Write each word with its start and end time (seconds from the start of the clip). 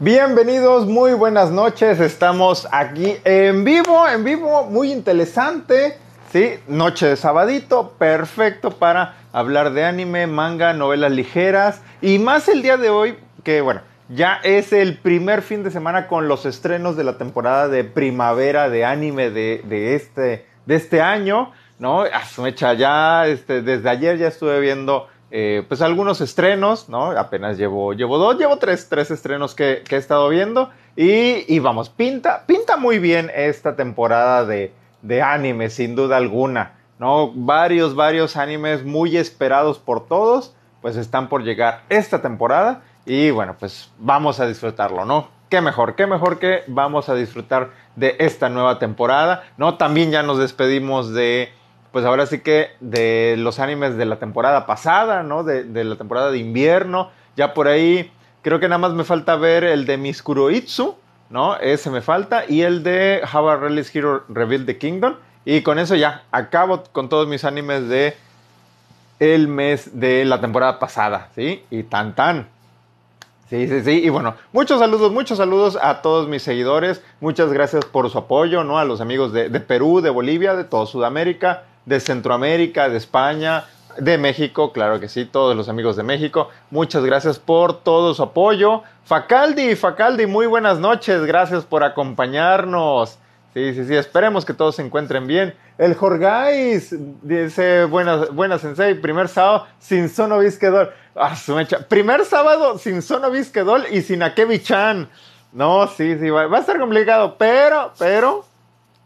Bienvenidos, 0.00 0.86
muy 0.86 1.12
buenas 1.12 1.52
noches. 1.52 2.00
Estamos 2.00 2.66
aquí 2.72 3.14
en 3.24 3.62
vivo, 3.62 4.08
en 4.08 4.24
vivo, 4.24 4.64
muy 4.64 4.90
interesante. 4.90 5.96
Sí, 6.32 6.54
noche 6.66 7.06
de 7.06 7.16
sabadito, 7.16 7.92
perfecto 7.96 8.72
para 8.72 9.14
hablar 9.32 9.72
de 9.72 9.84
anime, 9.84 10.26
manga, 10.26 10.72
novelas 10.72 11.12
ligeras 11.12 11.80
y 12.02 12.18
más 12.18 12.48
el 12.48 12.62
día 12.62 12.76
de 12.76 12.90
hoy, 12.90 13.16
que 13.44 13.60
bueno, 13.60 13.82
ya 14.08 14.40
es 14.42 14.72
el 14.72 14.98
primer 14.98 15.42
fin 15.42 15.62
de 15.62 15.70
semana 15.70 16.08
con 16.08 16.26
los 16.26 16.44
estrenos 16.44 16.96
de 16.96 17.04
la 17.04 17.16
temporada 17.16 17.68
de 17.68 17.84
primavera 17.84 18.68
de 18.68 18.84
anime 18.84 19.30
de, 19.30 19.94
este, 19.94 20.44
de 20.66 20.74
este 20.74 21.02
año, 21.02 21.52
¿no? 21.78 22.02
A 22.02 22.72
ya, 22.72 23.28
este, 23.28 23.62
desde 23.62 23.88
ayer 23.88 24.18
ya 24.18 24.26
estuve 24.26 24.58
viendo 24.58 25.06
eh, 25.36 25.64
pues 25.66 25.82
algunos 25.82 26.20
estrenos, 26.20 26.88
¿no? 26.88 27.10
Apenas 27.10 27.58
llevo, 27.58 27.92
llevo 27.92 28.18
dos, 28.18 28.38
llevo 28.38 28.58
tres, 28.58 28.88
tres 28.88 29.10
estrenos 29.10 29.56
que, 29.56 29.82
he 29.90 29.96
estado 29.96 30.28
viendo. 30.28 30.70
Y, 30.94 31.58
vamos, 31.58 31.90
pinta, 31.90 32.44
pinta 32.46 32.76
muy 32.76 33.00
bien 33.00 33.32
esta 33.34 33.74
temporada 33.74 34.44
de, 34.44 34.72
de 35.02 35.22
anime, 35.22 35.70
sin 35.70 35.96
duda 35.96 36.18
alguna, 36.18 36.76
¿no? 37.00 37.32
Varios, 37.34 37.96
varios 37.96 38.36
animes 38.36 38.84
muy 38.84 39.16
esperados 39.16 39.80
por 39.80 40.06
todos, 40.06 40.54
pues 40.80 40.94
están 40.94 41.28
por 41.28 41.42
llegar 41.42 41.82
esta 41.88 42.22
temporada. 42.22 42.82
Y 43.04 43.32
bueno, 43.32 43.56
pues 43.58 43.90
vamos 43.98 44.38
a 44.38 44.46
disfrutarlo, 44.46 45.04
¿no? 45.04 45.30
Qué 45.50 45.60
mejor, 45.60 45.96
qué 45.96 46.06
mejor 46.06 46.38
que 46.38 46.62
vamos 46.68 47.08
a 47.08 47.16
disfrutar 47.16 47.70
de 47.96 48.14
esta 48.20 48.50
nueva 48.50 48.78
temporada, 48.78 49.42
¿no? 49.56 49.78
También 49.78 50.12
ya 50.12 50.22
nos 50.22 50.38
despedimos 50.38 51.12
de 51.12 51.48
pues 51.94 52.04
ahora 52.04 52.26
sí 52.26 52.40
que 52.40 52.70
de 52.80 53.36
los 53.38 53.60
animes 53.60 53.96
de 53.96 54.04
la 54.04 54.16
temporada 54.16 54.66
pasada, 54.66 55.22
¿no? 55.22 55.44
De, 55.44 55.84
la 55.84 55.94
temporada 55.94 56.32
de 56.32 56.38
invierno. 56.38 57.12
Ya 57.36 57.54
por 57.54 57.68
ahí 57.68 58.10
creo 58.42 58.58
que 58.58 58.66
nada 58.66 58.78
más 58.78 58.94
me 58.94 59.04
falta 59.04 59.36
ver 59.36 59.62
el 59.62 59.86
de 59.86 59.96
Miskuroitsu, 59.96 60.96
¿no? 61.30 61.56
Ese 61.58 61.90
me 61.90 62.00
falta. 62.00 62.46
Y 62.48 62.62
el 62.62 62.82
de 62.82 63.22
How 63.32 63.48
a 63.48 63.56
Release 63.58 63.96
Hero 63.96 64.24
Reveal 64.28 64.66
the 64.66 64.76
Kingdom. 64.76 65.14
Y 65.44 65.62
con 65.62 65.78
eso 65.78 65.94
ya 65.94 66.24
acabo 66.32 66.82
con 66.90 67.08
todos 67.08 67.28
mis 67.28 67.44
animes 67.44 67.88
de 67.88 68.16
el 69.20 69.46
mes 69.46 70.00
de 70.00 70.24
la 70.24 70.40
temporada 70.40 70.80
pasada, 70.80 71.28
¿sí? 71.36 71.62
Y 71.70 71.84
tan 71.84 72.16
tan. 72.16 72.48
Sí, 73.48 73.68
sí, 73.68 73.84
sí. 73.84 74.02
Y 74.04 74.08
bueno, 74.08 74.34
muchos 74.52 74.80
saludos, 74.80 75.12
muchos 75.12 75.38
saludos 75.38 75.78
a 75.80 76.02
todos 76.02 76.26
mis 76.26 76.42
seguidores. 76.42 77.04
Muchas 77.20 77.52
gracias 77.52 77.84
por 77.84 78.10
su 78.10 78.18
apoyo, 78.18 78.64
¿no? 78.64 78.80
A 78.80 78.84
los 78.84 79.00
amigos 79.00 79.32
de, 79.32 79.48
de 79.48 79.60
Perú, 79.60 80.00
de 80.00 80.10
Bolivia, 80.10 80.56
de 80.56 80.64
toda 80.64 80.86
Sudamérica 80.86 81.66
de 81.86 82.00
Centroamérica, 82.00 82.88
de 82.88 82.96
España, 82.96 83.64
de 83.98 84.18
México, 84.18 84.72
claro 84.72 85.00
que 85.00 85.08
sí, 85.08 85.24
todos 85.24 85.56
los 85.56 85.68
amigos 85.68 85.96
de 85.96 86.02
México. 86.02 86.48
Muchas 86.70 87.04
gracias 87.04 87.38
por 87.38 87.82
todo 87.82 88.14
su 88.14 88.22
apoyo. 88.22 88.82
Facaldi, 89.04 89.76
Facaldi, 89.76 90.26
muy 90.26 90.46
buenas 90.46 90.78
noches, 90.78 91.24
gracias 91.24 91.64
por 91.64 91.84
acompañarnos. 91.84 93.18
Sí, 93.54 93.72
sí, 93.72 93.84
sí, 93.86 93.94
esperemos 93.94 94.44
que 94.44 94.52
todos 94.52 94.76
se 94.76 94.82
encuentren 94.82 95.28
bien. 95.28 95.54
El 95.78 95.94
Jorgais 95.94 96.94
dice, 97.22 97.84
buenas, 97.84 98.30
buenas 98.34 98.60
sensei, 98.60 98.94
primer 98.94 99.28
sábado 99.28 99.66
sin 99.78 100.08
Sono 100.08 100.40
Visquedol. 100.40 100.90
Ah, 101.14 101.36
su 101.36 101.54
mecha. 101.54 101.86
Primer 101.86 102.24
sábado 102.24 102.78
sin 102.78 103.00
Sono 103.00 103.30
Visquedol 103.30 103.84
y 103.92 104.02
sin 104.02 104.22
Akebi-chan. 104.22 105.08
No, 105.52 105.86
sí, 105.86 106.18
sí, 106.18 106.30
va, 106.30 106.48
va 106.48 106.56
a 106.58 106.60
estar 106.60 106.80
complicado, 106.80 107.36
pero, 107.38 107.92
pero, 107.96 108.44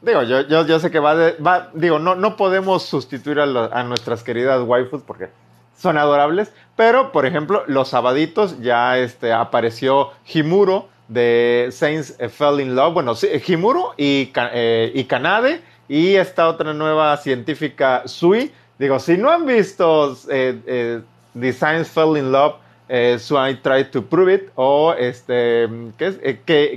Digo, 0.00 0.22
yo, 0.22 0.42
yo, 0.42 0.78
sé 0.78 0.90
que 0.90 1.00
va, 1.00 1.16
de, 1.16 1.32
va 1.42 1.70
digo, 1.74 1.98
no, 1.98 2.14
no 2.14 2.36
podemos 2.36 2.84
sustituir 2.84 3.40
a, 3.40 3.82
nuestras 3.82 4.22
queridas 4.22 4.62
waifus 4.62 5.02
porque 5.02 5.28
son 5.76 5.98
adorables, 5.98 6.52
pero 6.76 7.10
por 7.10 7.26
ejemplo, 7.26 7.64
los 7.66 7.88
sabaditos 7.88 8.60
ya 8.60 8.96
este, 8.98 9.32
apareció 9.32 10.10
Himuro 10.32 10.88
de 11.08 11.68
Saints 11.72 12.16
Fell 12.30 12.60
in 12.60 12.76
Love, 12.76 12.94
bueno, 12.94 13.14
Himuro 13.46 13.94
y, 13.96 14.30
eh, 14.52 14.92
y 14.94 15.04
Kanade 15.04 15.62
y 15.88 16.14
esta 16.14 16.48
otra 16.48 16.72
nueva 16.74 17.16
científica 17.16 18.02
Sui. 18.06 18.52
Digo, 18.78 19.00
si 19.00 19.16
no 19.16 19.30
han 19.30 19.46
visto 19.46 20.16
eh, 20.30 20.60
eh, 20.66 21.00
The 21.38 21.52
Saints 21.52 21.88
Fell 21.88 22.16
in 22.16 22.30
Love, 22.30 22.54
So 23.18 23.36
I 23.38 23.54
Tried 23.56 23.90
to 23.90 24.02
Prove 24.06 24.34
It 24.34 24.50
o 24.54 24.94
este, 24.94 25.68
¿qué 25.98 26.06
es? 26.06 26.18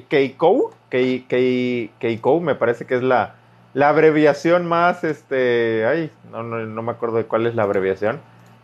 Keiko 0.10 0.74
Keiko, 0.90 2.40
me 2.42 2.56
parece 2.56 2.86
que 2.86 2.96
es 2.96 3.02
la, 3.02 3.36
la 3.74 3.90
abreviación 3.90 4.66
más, 4.66 5.04
este, 5.06 5.86
ay, 5.86 6.12
no, 6.32 6.44
no, 6.44 6.82
me 6.82 6.92
acuerdo 6.92 7.18
de 7.18 7.26
cuál 7.26 7.48
es 7.48 7.56
la 7.56 7.64
abreviación. 7.64 8.20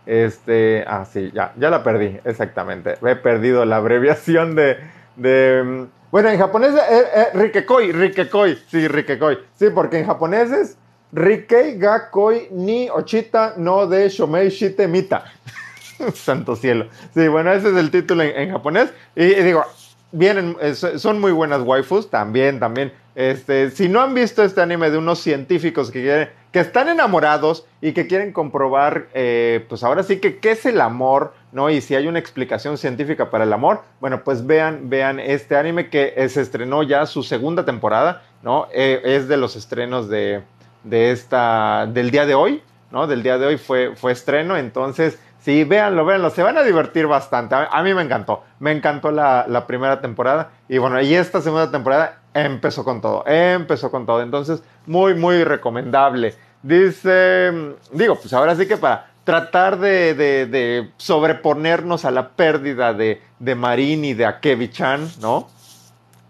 Este, 0.06 0.84
ah, 0.88 1.06
sí, 1.06 1.32
ya, 1.34 1.54
ya 1.58 1.70
la 1.70 1.84
perdí, 1.84 2.20
exactamente. 2.26 2.98
He 3.02 3.16
perdido 3.16 3.66
la 3.66 3.78
abreviación 3.78 4.56
de, 4.56 4.78
de 5.16 5.88
bueno, 6.10 6.30
en 6.30 6.40
japonés, 6.40 6.74
eh, 6.74 7.04
eh, 7.16 7.26
Rikekoi, 7.34 7.92
Rikekoi, 7.92 8.58
sí, 8.70 8.88
Rikekoi. 8.88 9.40
Sí, 9.56 9.68
porque 9.74 10.00
en 10.00 10.06
japonés 10.06 10.52
es 10.52 10.78
Rikei 11.12 11.78
ga 11.78 12.10
koi 12.10 12.48
ni 12.52 12.90
ochita 12.90 13.54
no 13.58 13.88
de 13.88 14.08
shomei 14.10 14.50
shite 14.50 14.88
mita. 14.88 15.26
Santo 16.14 16.56
cielo. 16.56 16.88
Sí, 17.14 17.28
bueno, 17.28 17.52
ese 17.52 17.70
es 17.70 17.76
el 17.76 17.92
título 17.92 18.24
en, 18.24 18.52
japonés. 18.52 18.92
y 19.16 19.26
digo, 19.26 19.64
vienen, 20.12 20.56
son 20.76 21.20
muy 21.20 21.32
buenas 21.32 21.62
waifus, 21.62 22.10
también, 22.10 22.60
también. 22.60 22.92
Este, 23.16 23.72
si 23.72 23.90
no 23.90 24.02
han 24.02 24.14
visto 24.14 24.44
este 24.44 24.62
anime 24.62 24.92
de 24.92 24.98
unos 24.98 25.20
científicos 25.20 25.90
que, 25.90 26.30
que 26.52 26.60
están 26.60 26.88
enamorados 26.88 27.66
y 27.82 27.94
que 27.94 28.06
quieren 28.06 28.32
comprobar, 28.32 29.08
eh, 29.14 29.66
pues 29.68 29.84
ahora 29.84 30.04
sí 30.04 30.20
que 30.20 30.38
qué 30.38 30.52
es 30.52 30.66
el 30.68 30.82
amor, 30.82 31.34
¿no? 31.52 31.72
Y 31.72 31.82
si 31.82 31.96
hay 31.96 32.08
una 32.08 32.20
explicación 32.20 32.78
científica 32.78 33.32
para 33.32 33.44
el 33.44 33.54
amor, 33.54 33.82
bueno, 34.00 34.24
pues 34.24 34.46
vean, 34.46 34.90
vean 34.90 35.20
este 35.20 35.58
anime 35.58 35.90
que 35.90 36.14
se 36.30 36.42
estrenó 36.42 36.84
ya 36.84 37.08
su 37.08 37.24
segunda 37.24 37.66
temporada, 37.66 38.22
¿no? 38.44 38.68
Eh, 38.72 39.02
es 39.04 39.28
de 39.28 39.38
los 39.38 39.56
estrenos 39.56 40.10
de, 40.10 40.44
de 40.84 41.12
esta, 41.12 41.88
del 41.88 42.12
día 42.12 42.28
de 42.28 42.36
hoy, 42.36 42.62
¿no? 42.92 43.08
Del 43.08 43.24
día 43.24 43.38
de 43.38 43.48
hoy 43.48 43.58
fue, 43.58 43.96
fue 43.96 44.12
estreno, 44.12 44.58
entonces 44.58 45.20
Sí, 45.48 45.64
véanlo, 45.64 46.04
véanlo, 46.04 46.30
se 46.30 46.44
van 46.44 46.58
a 46.58 46.64
divertir 46.64 47.08
bastante. 47.08 47.56
A, 47.56 47.82
mí 47.82 47.94
me 47.94 48.02
encantó, 48.02 48.44
me 48.60 48.74
encantó 48.74 49.12
la, 49.12 49.64
primera 49.66 50.02
temporada 50.02 50.50
y 50.68 50.78
bueno, 50.78 51.00
y 51.00 51.16
esta 51.16 51.40
segunda 51.40 51.72
temporada 51.72 52.20
empezó 52.34 52.84
con 52.84 53.00
todo, 53.00 53.24
empezó 53.26 53.90
con 53.90 54.06
todo. 54.06 54.22
Entonces, 54.22 54.62
muy, 54.86 55.14
muy 55.14 55.46
recomendable. 55.46 56.36
Dice, 56.62 57.54
digo, 57.94 58.16
pues 58.16 58.34
ahora 58.34 58.58
sí 58.58 58.68
que 58.68 58.76
para 58.76 59.08
tratar 59.24 59.80
de, 59.80 60.92
sobreponernos 60.98 62.04
a 62.04 62.12
la 62.12 62.28
pérdida 62.28 62.94
de, 62.94 63.22
de 63.40 63.56
Marín 63.56 64.04
y 64.04 64.14
de 64.14 64.26
Akebi-chan, 64.26 65.10
¿no? 65.22 65.48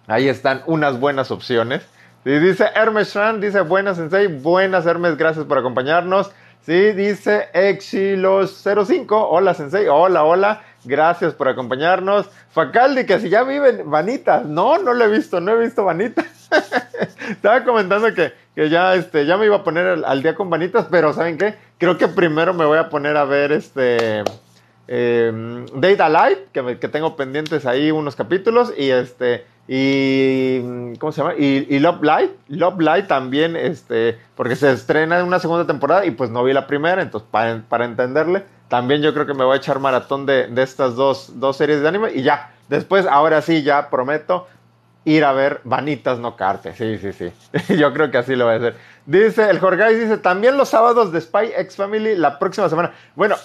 Ahí 0.06 0.30
están 0.30 0.62
unas 0.68 1.00
buenas 1.00 1.32
opciones. 1.32 1.82
Y 2.24 2.38
dice 2.38 2.70
Hermes 2.76 3.08
Strand, 3.08 3.44
dice 3.44 3.62
buenas 3.62 3.98
Sensei, 3.98 4.28
buenas 4.28 4.86
Hermes, 4.86 5.18
gracias 5.18 5.46
por 5.46 5.58
acompañarnos. 5.58 6.30
Sí, 6.66 6.92
dice 6.92 7.48
Exilos05. 7.54 9.28
Hola, 9.30 9.54
Sensei. 9.54 9.88
Hola, 9.88 10.24
hola. 10.24 10.62
Gracias 10.84 11.34
por 11.34 11.48
acompañarnos. 11.48 12.30
Facaldi, 12.52 13.06
que 13.06 13.20
si 13.20 13.30
ya 13.30 13.44
viven 13.44 13.90
Vanitas. 13.90 14.46
No, 14.46 14.78
no 14.78 14.94
lo 14.94 15.06
he 15.06 15.10
visto, 15.10 15.40
no 15.40 15.52
he 15.52 15.58
visto 15.64 15.86
Vanitas. 15.86 16.26
Estaba 17.30 17.64
comentando 17.64 18.14
que, 18.14 18.34
ya, 18.70 18.96
este, 18.96 19.26
ya 19.26 19.38
me 19.38 19.46
iba 19.46 19.58
a 19.58 19.64
poner 19.64 20.04
al, 20.06 20.22
día 20.22 20.36
con 20.36 20.50
Vanitas, 20.50 20.88
pero 20.90 21.14
¿saben 21.14 21.38
qué? 21.38 21.56
Creo 21.78 21.98
que 21.98 22.08
primero 22.08 22.54
me 22.54 22.66
voy 22.66 22.78
a 22.78 22.90
poner 22.90 23.18
a 23.18 23.26
ver 23.26 23.52
este. 23.52 24.24
Eh, 24.90 25.66
Data 25.74 26.08
Light, 26.08 26.40
que, 26.54 26.80
que 26.80 26.88
tengo 26.88 27.18
pendientes 27.18 27.66
ahí 27.66 27.92
unos 27.92 28.16
capítulos. 28.16 28.74
Y 28.78 28.90
este 28.92 29.46
y 29.68 30.96
¿cómo 30.98 31.12
se 31.12 31.22
llama? 31.22 31.36
Y, 31.36 31.80
Love 31.80 32.02
Light, 32.02 32.32
Love 32.48 32.80
Light 32.80 33.08
también, 33.08 33.56
este, 33.58 34.18
porque 34.36 34.56
se 34.56 34.72
estrena 34.72 35.20
en 35.20 35.26
una 35.26 35.40
segunda 35.40 35.68
temporada 35.68 36.06
y 36.06 36.12
pues 36.12 36.30
no 36.30 36.44
vi 36.44 36.54
la 36.54 36.68
primera, 36.68 37.02
entonces 37.02 37.28
para, 37.30 37.86
entenderle, 37.86 38.46
también 38.70 39.02
yo 39.02 39.14
creo 39.14 39.26
que 39.26 39.34
me 39.34 39.44
voy 39.44 39.56
a 39.56 39.58
echar 39.58 39.80
maratón 39.80 40.26
de, 40.26 40.50
estas 40.58 40.96
dos, 40.96 41.34
series 41.54 41.82
de 41.82 41.88
anime 41.88 42.12
y 42.14 42.24
ya, 42.24 42.54
después, 42.70 43.06
ahora 43.06 43.42
sí, 43.42 43.62
ya 43.62 43.90
prometo 43.90 44.48
ir 45.04 45.26
a 45.26 45.34
ver 45.34 45.62
Vanitas 45.66 46.20
no 46.20 46.38
Carte, 46.38 46.74
sí, 46.74 46.98
sí, 46.98 47.12
sí, 47.12 47.32
yo 47.78 47.94
creo 47.94 48.10
que 48.10 48.20
así 48.20 48.36
lo 48.36 48.46
voy 48.46 48.54
a 48.54 48.58
hacer. 48.58 48.76
Dice, 49.06 49.50
el 49.50 49.60
Jorge 49.60 49.94
dice, 49.94 50.18
también 50.18 50.56
los 50.56 50.70
sábados 50.70 51.12
de 51.12 51.20
Spy 51.20 51.52
X 51.58 51.76
Family 51.76 52.16
la 52.16 52.40
próxima 52.40 52.70
semana. 52.70 52.94
Bueno, 53.16 53.36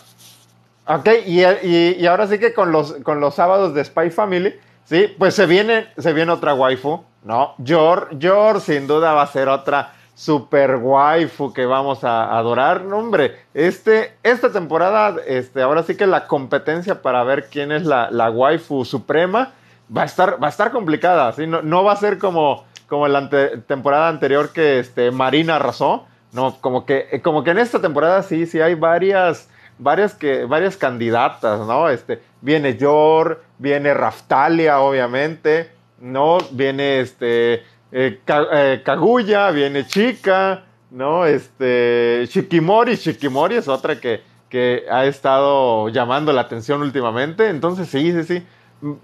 ok, 0.86 1.08
y, 1.26 1.42
y, 1.66 2.06
ahora 2.06 2.28
sí 2.28 2.38
que 2.38 2.52
con 2.52 2.70
los, 2.70 2.92
con 3.04 3.20
los 3.20 3.34
sábados 3.34 3.74
de 3.74 3.84
Spy 3.84 4.10
Family 4.10 4.54
Sí, 4.84 5.14
pues 5.18 5.34
se 5.34 5.46
viene, 5.46 5.88
se 5.96 6.12
viene 6.12 6.32
otra 6.32 6.54
waifu, 6.54 7.04
¿no? 7.24 7.54
Yor, 7.58 8.08
Yor 8.18 8.60
sin 8.60 8.86
duda 8.86 9.12
va 9.12 9.22
a 9.22 9.26
ser 9.26 9.48
otra 9.48 9.92
super 10.14 10.76
waifu 10.76 11.52
que 11.52 11.66
vamos 11.66 12.04
a 12.04 12.36
adorar. 12.36 12.82
No, 12.82 12.98
hombre, 12.98 13.36
este, 13.54 14.14
esta 14.22 14.50
temporada, 14.50 15.16
este, 15.26 15.62
ahora 15.62 15.82
sí 15.82 15.96
que 15.96 16.06
la 16.06 16.26
competencia 16.26 17.00
para 17.00 17.24
ver 17.24 17.48
quién 17.48 17.72
es 17.72 17.84
la, 17.84 18.10
la 18.10 18.30
waifu 18.30 18.84
suprema 18.84 19.52
va 19.94 20.02
a 20.02 20.06
estar, 20.06 20.42
va 20.42 20.46
a 20.48 20.50
estar 20.50 20.70
complicada, 20.70 21.32
¿sí? 21.32 21.46
No, 21.46 21.62
no 21.62 21.84
va 21.84 21.92
a 21.92 21.96
ser 21.96 22.18
como, 22.18 22.64
como 22.88 23.08
la 23.08 23.28
temporada 23.66 24.08
anterior 24.08 24.52
que 24.52 24.78
este, 24.78 25.10
Marina 25.10 25.56
arrasó, 25.56 26.06
no, 26.32 26.56
como 26.60 26.86
que, 26.86 27.20
como 27.22 27.44
que 27.44 27.50
en 27.50 27.58
esta 27.58 27.80
temporada 27.80 28.22
sí, 28.22 28.46
sí 28.46 28.60
hay 28.60 28.74
varias 28.74 29.48
varias, 29.82 30.14
que, 30.14 30.44
varias 30.44 30.76
candidatas, 30.76 31.66
¿no? 31.66 31.88
Este, 31.88 32.22
viene 32.40 32.76
Yor, 32.76 33.42
viene 33.58 33.92
Raftalia, 33.94 34.80
obviamente, 34.80 35.70
¿no? 36.00 36.38
Viene 36.52 37.00
este, 37.00 37.64
eh, 37.90 38.20
eh, 38.26 38.82
Kaguya, 38.84 39.50
viene 39.50 39.86
Chica, 39.86 40.64
¿no? 40.90 41.26
Este, 41.26 42.24
Shikimori, 42.28 42.96
Shikimori 42.96 43.56
es 43.56 43.68
otra 43.68 44.00
que, 44.00 44.22
que 44.48 44.84
ha 44.90 45.04
estado 45.06 45.88
llamando 45.88 46.32
la 46.32 46.42
atención 46.42 46.82
últimamente, 46.82 47.48
entonces 47.48 47.88
sí, 47.88 48.12
sí, 48.12 48.24
sí. 48.24 48.46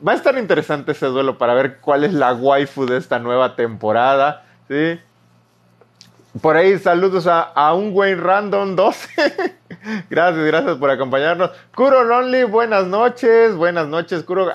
Va 0.07 0.13
a 0.13 0.17
estar 0.17 0.37
interesante 0.37 0.93
ese 0.93 1.07
duelo 1.07 1.39
para 1.39 1.55
ver 1.55 1.79
cuál 1.81 2.05
es 2.05 2.13
la 2.13 2.35
waifu 2.35 2.87
de 2.87 2.97
esta 2.97 3.19
nueva 3.19 3.55
temporada, 3.57 4.45
¿sí? 4.69 4.99
Por 6.40 6.56
ahí 6.56 6.79
saludos 6.79 7.26
a, 7.26 7.73
un 7.75 7.90
Wayne 7.93 8.20
Random 8.20 8.76
12. 8.76 9.08
gracias, 10.11 10.44
gracias 10.44 10.76
por 10.76 10.90
acompañarnos. 10.90 11.50
Kuro 11.75 12.05
Lonely, 12.05 12.44
buenas 12.44 12.87
noches. 12.87 13.56
Buenas 13.56 13.88
noches, 13.88 14.23
Kuro. 14.23 14.50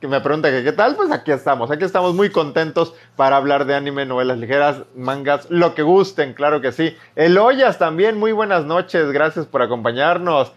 Que 0.00 0.08
me 0.08 0.20
pregunta 0.20 0.50
que 0.50 0.62
qué 0.62 0.72
tal, 0.72 0.94
pues 0.94 1.10
aquí 1.10 1.32
estamos. 1.32 1.70
Aquí 1.70 1.84
estamos 1.84 2.14
muy 2.14 2.30
contentos 2.30 2.94
para 3.16 3.36
hablar 3.36 3.64
de 3.64 3.74
anime, 3.74 4.04
novelas 4.04 4.38
ligeras, 4.38 4.82
mangas, 4.94 5.50
lo 5.50 5.74
que 5.74 5.82
gusten, 5.82 6.34
claro 6.34 6.60
que 6.60 6.70
sí. 6.70 6.94
Eloyas 7.16 7.78
también, 7.78 8.18
muy 8.18 8.32
buenas 8.32 8.66
noches. 8.66 9.10
Gracias 9.10 9.46
por 9.46 9.62
acompañarnos. 9.62 10.52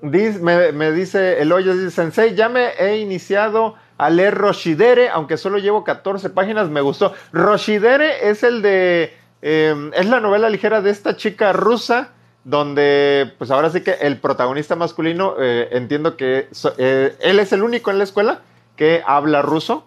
me, 0.00 0.92
dice 0.92 1.42
Eloyas, 1.42 1.76
dice 1.76 1.90
Sensei, 1.90 2.34
ya 2.34 2.48
me 2.48 2.70
he 2.78 2.98
iniciado 2.98 3.74
a 3.98 4.08
leer 4.10 4.34
Roshidere, 4.34 5.10
aunque 5.10 5.36
solo 5.36 5.58
llevo 5.58 5.84
14 5.84 6.30
páginas, 6.30 6.70
me 6.70 6.80
gustó. 6.80 7.12
Roshidere 7.32 8.30
es 8.30 8.42
el 8.42 8.62
de 8.62 9.25
Em, 9.48 9.92
es 9.94 10.06
la 10.06 10.18
novela 10.18 10.50
ligera 10.50 10.82
de 10.82 10.90
esta 10.90 11.14
chica 11.14 11.52
rusa, 11.52 12.08
donde 12.42 13.32
pues 13.38 13.52
ahora 13.52 13.70
sí 13.70 13.80
que 13.80 13.92
el 13.92 14.18
protagonista 14.18 14.74
masculino, 14.74 15.36
eh, 15.38 15.68
entiendo 15.70 16.16
que 16.16 16.48
eh, 16.78 17.16
él 17.20 17.38
es 17.38 17.52
el 17.52 17.62
único 17.62 17.92
en 17.92 17.98
la 17.98 18.02
escuela 18.02 18.40
que 18.74 19.04
habla 19.06 19.42
ruso. 19.42 19.86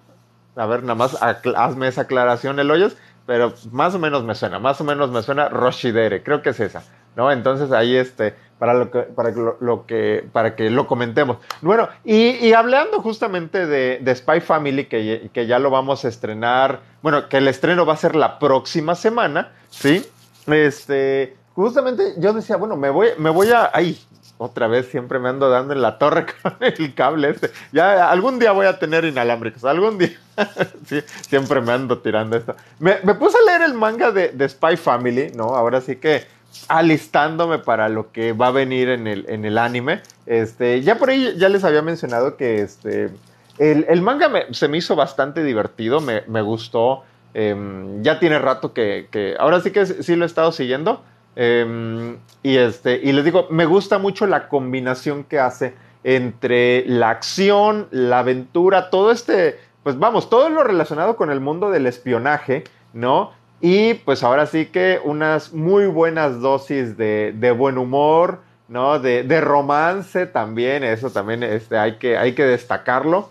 A 0.55 0.65
ver, 0.65 0.83
nada 0.83 0.95
más 0.95 1.17
hazme 1.21 1.89
esa 1.89 2.03
aclaración, 2.03 2.57
Eloyas, 2.57 2.95
pero 3.25 3.53
más 3.73 3.93
o 3.95 3.99
menos 3.99 4.23
me 4.23 4.33
suena, 4.33 4.59
más 4.59 4.79
o 4.79 4.85
menos 4.85 5.11
me 5.11 5.21
suena 5.23 5.49
Roshidere, 5.49 6.23
creo 6.23 6.41
que 6.41 6.51
es 6.51 6.59
esa, 6.61 6.83
¿no? 7.17 7.29
Entonces 7.29 7.73
ahí 7.73 7.97
este, 7.97 8.35
para, 8.59 8.73
lo 8.73 8.91
que, 8.91 8.99
para, 8.99 9.31
lo, 9.31 9.85
que, 9.87 10.27
para 10.31 10.55
que 10.55 10.69
lo 10.69 10.85
comentemos. 10.85 11.37
Bueno, 11.61 11.87
y, 12.03 12.51
hablando 12.53 13.01
justamente 13.01 13.65
de, 13.65 14.15
Spy 14.15 14.41
Family, 14.41 14.85
que, 14.85 15.29
que, 15.33 15.47
ya 15.47 15.57
lo 15.57 15.69
vamos 15.69 16.05
a 16.05 16.09
estrenar, 16.09 16.81
bueno, 17.01 17.29
que 17.29 17.37
el 17.37 17.47
estreno 17.47 17.85
va 17.85 17.93
a 17.93 17.97
ser 17.97 18.15
la 18.15 18.37
próxima 18.37 18.95
semana, 18.95 19.53
¿sí? 19.69 20.05
Este, 20.45 21.37
justamente 21.55 22.13
yo 22.17 22.33
decía, 22.33 22.57
bueno, 22.57 22.75
me 22.75 22.89
voy, 22.89 23.09
me 23.17 23.29
voy 23.29 23.49
a... 23.51 23.71
Ay, 23.73 23.97
otra 24.41 24.67
vez 24.67 24.87
siempre 24.87 25.19
me 25.19 25.27
ando 25.27 25.49
dando 25.49 25.73
en 25.73 25.81
la 25.81 25.97
torre 25.97 26.25
con 26.41 26.55
el 26.61 26.93
cable 26.95 27.29
este. 27.29 27.51
Ya 27.73 28.09
algún 28.09 28.39
día 28.39 28.53
voy 28.53 28.65
a 28.65 28.79
tener 28.79 29.03
inalámbricos, 29.03 29.65
algún 29.65 29.97
día. 29.97 30.17
sí, 30.85 31.01
siempre 31.27 31.59
me 31.59 31.73
ando 31.73 31.99
tirando 31.99 32.37
esto. 32.37 32.55
Me, 32.79 32.95
puse 33.15 33.37
a 33.37 33.51
leer 33.51 33.69
el 33.69 33.73
manga 33.73 34.11
de, 34.11 34.29
de 34.29 34.47
Spy 34.47 34.77
Family, 34.77 35.31
¿no? 35.35 35.55
Ahora 35.55 35.81
sí 35.81 35.97
que 35.97 36.25
alistándome 36.67 37.59
para 37.59 37.89
lo 37.89 38.11
que 38.11 38.33
va 38.33 38.47
a 38.47 38.51
venir 38.51 38.89
en 38.89 39.07
el, 39.07 39.25
en 39.29 39.45
el 39.45 39.57
anime. 39.57 40.01
Este, 40.25 40.81
ya 40.81 40.97
por 40.97 41.09
ahí 41.09 41.35
ya 41.37 41.49
les 41.49 41.63
había 41.63 41.81
mencionado 41.81 42.37
que 42.37 42.61
este, 42.61 43.09
el, 43.57 44.01
manga 44.01 44.29
se 44.51 44.67
me 44.67 44.77
hizo 44.77 44.95
bastante 44.95 45.43
divertido, 45.43 45.99
me, 46.01 46.41
gustó. 46.41 47.03
Em, 47.33 48.01
ya 48.01 48.19
tiene 48.19 48.39
rato 48.39 48.73
que, 48.73 49.35
ahora 49.39 49.61
sí 49.61 49.71
que 49.71 49.85
sí 49.85 50.15
lo 50.15 50.25
he 50.25 50.27
estado 50.27 50.51
siguiendo. 50.51 51.03
Em, 51.35 52.17
y, 52.43 52.57
este, 52.57 52.99
y 53.03 53.11
les 53.11 53.25
digo, 53.25 53.47
me 53.49 53.65
gusta 53.65 53.97
mucho 53.97 54.27
la 54.27 54.47
combinación 54.47 55.23
que 55.23 55.39
hace 55.39 55.73
entre 56.03 56.85
la 56.87 57.09
acción, 57.09 57.87
la 57.91 58.19
aventura, 58.19 58.89
todo 58.89 59.11
este, 59.11 59.59
pues 59.83 59.99
vamos, 59.99 60.29
todo 60.29 60.49
lo 60.49 60.63
relacionado 60.63 61.15
con 61.15 61.29
el 61.29 61.39
mundo 61.39 61.71
del 61.71 61.87
espionaje, 61.87 62.63
¿no? 62.93 63.31
Y 63.61 63.95
pues 63.95 64.23
ahora 64.23 64.45
sí 64.45 64.67
que 64.67 65.01
unas 65.03 65.53
muy 65.53 65.87
buenas 65.87 66.39
dosis 66.39 66.95
de, 66.97 67.55
buen 67.57 67.77
humor, 67.77 68.39
¿no? 68.67 68.99
De, 68.99 69.41
romance 69.41 70.25
también, 70.27 70.83
eso 70.83 71.09
también 71.09 71.43
este, 71.43 71.77
hay, 71.77 71.97
que, 71.97 72.17
hay 72.17 72.33
que 72.33 72.45
destacarlo. 72.45 73.29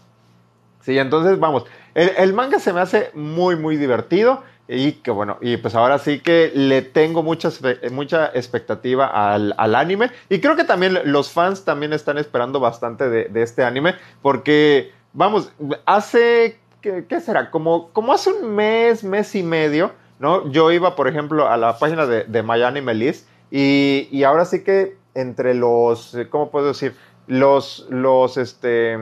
Sí, 0.82 0.98
entonces 0.98 1.38
vamos, 1.38 1.64
el, 1.94 2.32
manga 2.32 2.60
se 2.60 2.72
me 2.72 2.80
hace 2.80 3.10
muy, 3.14 3.56
muy 3.56 3.76
divertido 3.76 4.42
y 4.68 4.92
que 4.92 5.10
bueno, 5.10 5.38
y 5.40 5.56
pues 5.56 5.74
ahora 5.74 5.98
sí 5.98 6.20
que 6.20 6.52
le 6.54 6.82
tengo 6.82 7.22
mucha, 7.22 7.50
mucha 7.90 8.26
expectativa 8.34 9.06
al, 9.06 9.54
anime 9.74 10.10
y 10.28 10.40
creo 10.40 10.56
que 10.56 10.64
también 10.64 10.98
los 11.04 11.30
fans 11.30 11.64
también 11.64 11.92
están 11.92 12.18
esperando 12.18 12.60
bastante 12.60 13.08
de, 13.08 13.42
este 13.42 13.64
anime 13.64 13.96
porque, 14.22 14.92
vamos, 15.12 15.50
hace, 15.86 16.58
¿qué, 16.82 17.20
será? 17.20 17.50
Como, 17.50 17.90
como 17.92 18.12
hace 18.12 18.30
un 18.30 18.54
mes, 18.54 19.02
mes 19.02 19.34
y 19.34 19.42
medio, 19.42 19.92
¿no? 20.18 20.50
Yo 20.50 20.70
iba, 20.70 20.96
por 20.96 21.08
ejemplo, 21.08 21.48
a 21.48 21.56
la 21.56 21.78
página 21.78 22.06
de, 22.06 22.24
de 22.24 22.42
Miami 22.42 22.80
Melis 22.80 23.26
y, 23.50 24.08
y, 24.10 24.24
ahora 24.24 24.44
sí 24.44 24.62
que 24.62 24.96
entre 25.14 25.54
los, 25.54 26.16
¿cómo 26.30 26.50
puedo 26.50 26.68
decir? 26.68 26.94
Los, 27.26 27.86
los, 27.90 28.36
este, 28.36 28.98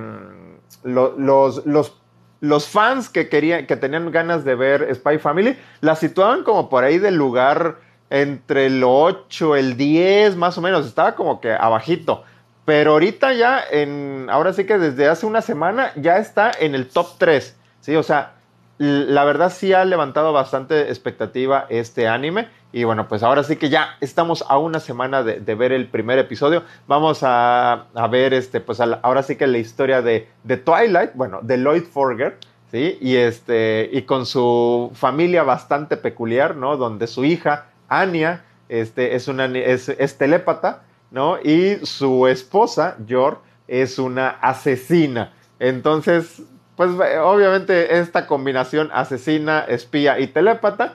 los, 0.83 1.65
los, 1.67 1.93
los, 2.41 2.69
fans 2.69 3.09
que 3.09 3.29
querían, 3.29 3.67
que 3.67 3.77
tenían 3.77 4.11
ganas 4.11 4.45
de 4.45 4.55
ver 4.55 4.95
Spy 4.95 5.19
Family, 5.19 5.57
la 5.81 5.97
situaban 5.97 6.43
como 6.43 6.69
por 6.69 6.85
ahí 6.85 6.99
del 6.99 7.17
lugar 7.17 7.79
entre 8.11 8.67
el 8.67 8.83
8, 8.85 9.57
el 9.57 9.77
10, 9.77 10.37
más 10.37 10.57
o 10.59 10.61
menos, 10.61 10.87
estaba 10.87 11.15
como 11.15 11.41
que 11.41 11.53
abajito. 11.53 12.25
Pero 12.65 12.93
ahorita 12.93 13.33
ya, 13.33 13.63
en, 13.71 14.27
ahora 14.31 14.53
sí 14.53 14.65
que 14.65 14.79
desde 14.79 15.09
hace 15.09 15.27
una 15.27 15.41
semana 15.41 15.93
ya 15.97 16.19
está 16.19 16.51
en 16.59 16.75
el 16.75 16.89
top 16.89 17.07
3, 17.19 17.57
¿sí? 17.81 17.95
O 17.95 18.03
sea, 18.03 18.36
la 18.79 19.25
verdad 19.25 19.51
sí 19.51 19.73
ha 19.73 19.85
levantado 19.85 20.33
bastante 20.33 20.89
expectativa 20.89 21.67
este 21.69 22.09
anime. 22.09 22.49
Y 22.73 22.85
bueno, 22.85 23.09
pues 23.09 23.23
ahora 23.23 23.43
sí 23.43 23.57
que 23.57 23.71
ya 23.71 23.97
estamos 24.01 24.45
a 24.49 24.59
una 24.59 24.81
semana 24.81 25.23
de, 25.23 25.55
ver 25.55 25.73
el 25.73 25.89
primer 25.89 26.19
episodio. 26.19 26.63
Vamos 26.87 27.21
a, 27.23 27.87
ver, 28.11 28.35
este, 28.35 28.61
pues 28.61 28.81
ahora 28.81 29.23
sí 29.23 29.37
que 29.37 29.47
la 29.47 29.59
historia 29.59 30.03
de, 30.03 30.29
de 30.45 30.57
Twilight, 30.59 31.13
bueno, 31.15 31.41
de 31.43 31.57
Lloyd 31.57 31.85
Forger, 31.85 32.37
¿sí? 32.71 32.99
Y, 33.01 33.17
este, 33.17 33.89
y 33.93 34.03
con 34.03 34.27
su 34.27 34.91
familia 34.95 35.43
bastante 35.43 35.97
peculiar, 35.97 36.57
¿no? 36.57 36.77
Donde 36.77 37.07
su 37.07 37.25
hija, 37.25 37.67
Anya, 37.89 38.45
este, 38.69 39.15
es, 39.15 39.29
una, 39.29 39.47
es, 39.47 39.89
es 39.89 40.19
telépata, 40.19 40.83
¿no? 41.11 41.39
Y 41.39 41.77
su 41.87 42.27
esposa, 42.27 42.97
Yor, 43.07 43.41
es 43.69 43.99
una 43.99 44.29
asesina. 44.29 45.33
Entonces, 45.59 46.43
pues 46.77 46.91
obviamente 47.23 47.99
esta 47.99 48.27
combinación 48.27 48.91
asesina, 48.93 49.61
espía 49.61 50.19
y 50.21 50.29
telépata 50.29 50.95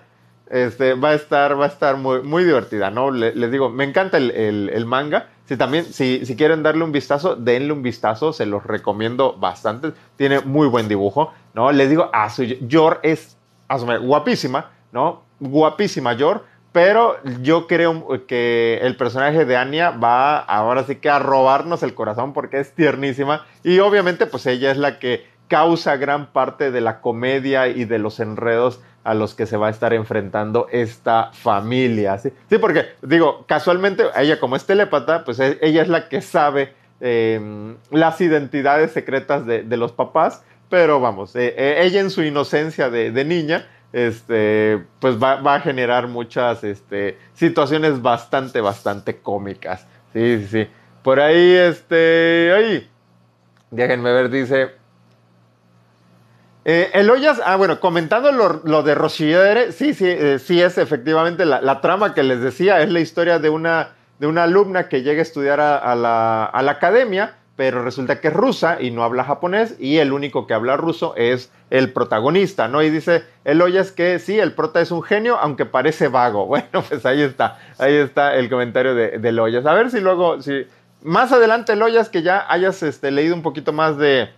este, 0.51 0.95
va 0.95 1.11
a 1.11 1.13
estar, 1.13 1.57
va 1.57 1.63
a 1.63 1.67
estar 1.69 1.95
muy, 1.95 2.23
muy 2.23 2.43
divertida, 2.43 2.91
¿no? 2.91 3.09
les 3.09 3.51
digo, 3.51 3.69
me 3.69 3.85
encanta 3.85 4.17
el, 4.17 4.85
manga. 4.85 5.29
Si 5.45 5.55
también, 5.55 5.85
si, 5.85 6.25
si, 6.25 6.35
quieren 6.35 6.61
darle 6.61 6.83
un 6.83 6.91
vistazo, 6.91 7.35
denle 7.35 7.71
un 7.71 7.81
vistazo, 7.81 8.33
se 8.33 8.45
los 8.45 8.63
recomiendo 8.65 9.33
bastante. 9.37 9.93
Tiene 10.17 10.41
muy 10.41 10.67
buen 10.67 10.87
dibujo, 10.87 11.33
¿no? 11.53 11.71
Les 11.71 11.89
digo, 11.89 12.09
a 12.13 12.29
su 12.29 12.43
Yor 12.43 12.99
es 13.03 13.37
guapísima, 14.01 14.71
¿no? 14.91 15.23
Guapísima 15.39 16.13
Yor, 16.13 16.45
pero 16.73 17.17
yo 17.41 17.67
creo 17.67 18.25
que 18.27 18.79
el 18.81 18.95
personaje 18.97 19.45
de 19.45 19.55
Anya 19.57 19.91
va 19.91 20.37
ahora 20.37 20.83
sí 20.83 20.97
que 20.97 21.09
a 21.09 21.19
robarnos 21.19 21.83
el 21.83 21.93
corazón 21.93 22.33
porque 22.33 22.59
es 22.59 22.73
tiernísima 22.73 23.45
y 23.63 23.79
obviamente 23.79 24.25
pues 24.25 24.45
ella 24.45 24.71
es 24.71 24.77
la 24.77 24.99
que 24.99 25.25
causa 25.51 25.97
gran 25.97 26.27
parte 26.27 26.71
de 26.71 26.79
la 26.79 27.01
comedia 27.01 27.67
y 27.67 27.83
de 27.83 27.99
los 27.99 28.21
enredos 28.21 28.79
a 29.03 29.13
los 29.13 29.33
que 29.33 29.45
se 29.45 29.57
va 29.57 29.67
a 29.67 29.69
estar 29.69 29.93
enfrentando 29.93 30.67
esta 30.71 31.31
familia. 31.33 32.17
Sí, 32.19 32.31
sí 32.49 32.57
porque 32.57 32.85
digo, 33.01 33.43
casualmente 33.47 34.05
ella 34.15 34.39
como 34.39 34.55
es 34.55 34.65
telépata, 34.65 35.25
pues 35.25 35.41
e, 35.41 35.59
ella 35.61 35.81
es 35.81 35.89
la 35.89 36.07
que 36.07 36.21
sabe 36.21 36.73
em, 37.01 37.75
las 37.89 38.21
identidades 38.21 38.93
secretas 38.93 39.45
de, 39.45 39.75
los 39.75 39.91
papás, 39.91 40.41
pero 40.69 41.01
vamos, 41.01 41.35
e, 41.35 41.53
e, 41.57 41.83
ella 41.83 41.99
en 41.99 42.11
su 42.11 42.23
inocencia 42.23 42.89
de, 42.89 43.25
niña, 43.25 43.67
este, 43.91 44.81
pues 45.01 45.21
va, 45.21 45.53
a 45.53 45.59
generar 45.59 46.07
muchas 46.07 46.63
este, 46.63 47.17
situaciones 47.33 48.01
bastante, 48.01 48.61
bastante 48.61 49.17
cómicas. 49.17 49.85
Sí, 50.13 50.39
sí, 50.39 50.47
sí. 50.47 50.67
Por 51.03 51.19
ahí, 51.19 51.55
este, 51.55 52.53
ahí, 52.55 52.89
déjenme 53.69 54.13
ver, 54.13 54.29
dice, 54.29 54.80
eh, 56.63 56.91
Eloyas, 56.93 57.41
ah, 57.43 57.55
bueno, 57.55 57.79
comentando 57.79 58.31
lo, 58.31 58.83
de 58.83 58.93
Rochidere, 58.93 59.71
sí, 59.71 59.95
sí, 59.95 60.05
eh, 60.07 60.37
sí 60.37 60.61
es 60.61 60.77
efectivamente 60.77 61.45
la, 61.45 61.81
trama 61.81 62.13
que 62.13 62.21
les 62.21 62.39
decía, 62.41 62.81
es 62.81 62.91
la 62.91 62.99
historia 62.99 63.39
de 63.39 63.49
una, 63.49 63.95
de 64.19 64.27
una 64.27 64.43
alumna 64.43 64.87
que 64.87 65.01
llega 65.01 65.19
a 65.19 65.23
estudiar 65.23 65.59
a, 65.59 65.95
la, 65.95 66.51
academia, 66.53 67.37
pero 67.55 67.83
resulta 67.83 68.21
que 68.21 68.27
es 68.27 68.33
rusa 68.33 68.79
y 68.79 68.91
no 68.91 69.03
habla 69.03 69.23
japonés, 69.23 69.75
y 69.79 69.97
el 69.97 70.13
único 70.13 70.45
que 70.45 70.53
habla 70.53 70.77
ruso 70.77 71.15
es 71.15 71.51
el 71.71 71.91
protagonista, 71.93 72.67
¿no? 72.67 72.83
Y 72.83 72.91
dice 72.91 73.23
Eloyas 73.43 73.91
que 73.91 74.19
sí, 74.19 74.37
el 74.37 74.53
prota 74.53 74.81
es 74.81 74.91
un 74.91 75.01
genio, 75.01 75.37
aunque 75.37 75.65
parece 75.65 76.09
vago. 76.09 76.45
Bueno, 76.51 76.83
pues 76.87 77.05
ahí 77.07 77.23
está, 77.23 77.59
ahí 77.79 77.95
está 77.95 78.35
el 78.35 78.49
comentario 78.49 78.93
de, 78.93 79.17
de 79.17 79.29
Eloyas. 79.29 79.65
A 79.65 79.73
ver 79.73 79.89
si 79.89 79.99
luego, 79.99 80.41
si, 80.41 80.67
más 81.01 81.31
adelante, 81.31 81.75
Loyas, 81.75 82.09
que 82.09 82.21
ya 82.21 82.45
hayas 82.47 82.83
este, 82.83 83.09
leído 83.09 83.33
un 83.33 83.41
poquito 83.41 83.73
más 83.73 83.97
de, 83.97 84.29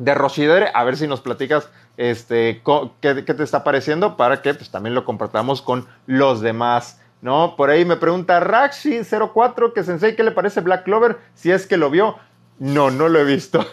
de 0.00 0.14
Rosidere, 0.14 0.70
a 0.74 0.82
ver 0.82 0.96
si 0.96 1.06
nos 1.06 1.20
platicas 1.20 1.68
este, 1.96 2.62
qué, 3.00 3.14
te 3.14 3.42
está 3.42 3.62
pareciendo 3.62 4.16
para 4.16 4.40
que 4.42 4.54
pues, 4.54 4.70
también 4.70 4.94
lo 4.94 5.04
compartamos 5.04 5.62
con 5.62 5.86
los 6.06 6.40
demás. 6.40 7.00
¿no? 7.20 7.54
Por 7.54 7.68
ahí 7.68 7.84
me 7.84 7.96
pregunta 7.96 8.40
Raxi04 8.40 9.74
que 9.74 9.84
Sensei, 9.84 10.16
¿qué 10.16 10.22
le 10.22 10.30
parece 10.30 10.62
Black 10.62 10.84
Clover? 10.84 11.18
Si 11.34 11.52
es 11.52 11.66
que 11.66 11.76
lo 11.76 11.90
vio. 11.90 12.16
No, 12.58 12.90
no 12.90 13.08
lo 13.08 13.20
he 13.20 13.24
visto. 13.24 13.64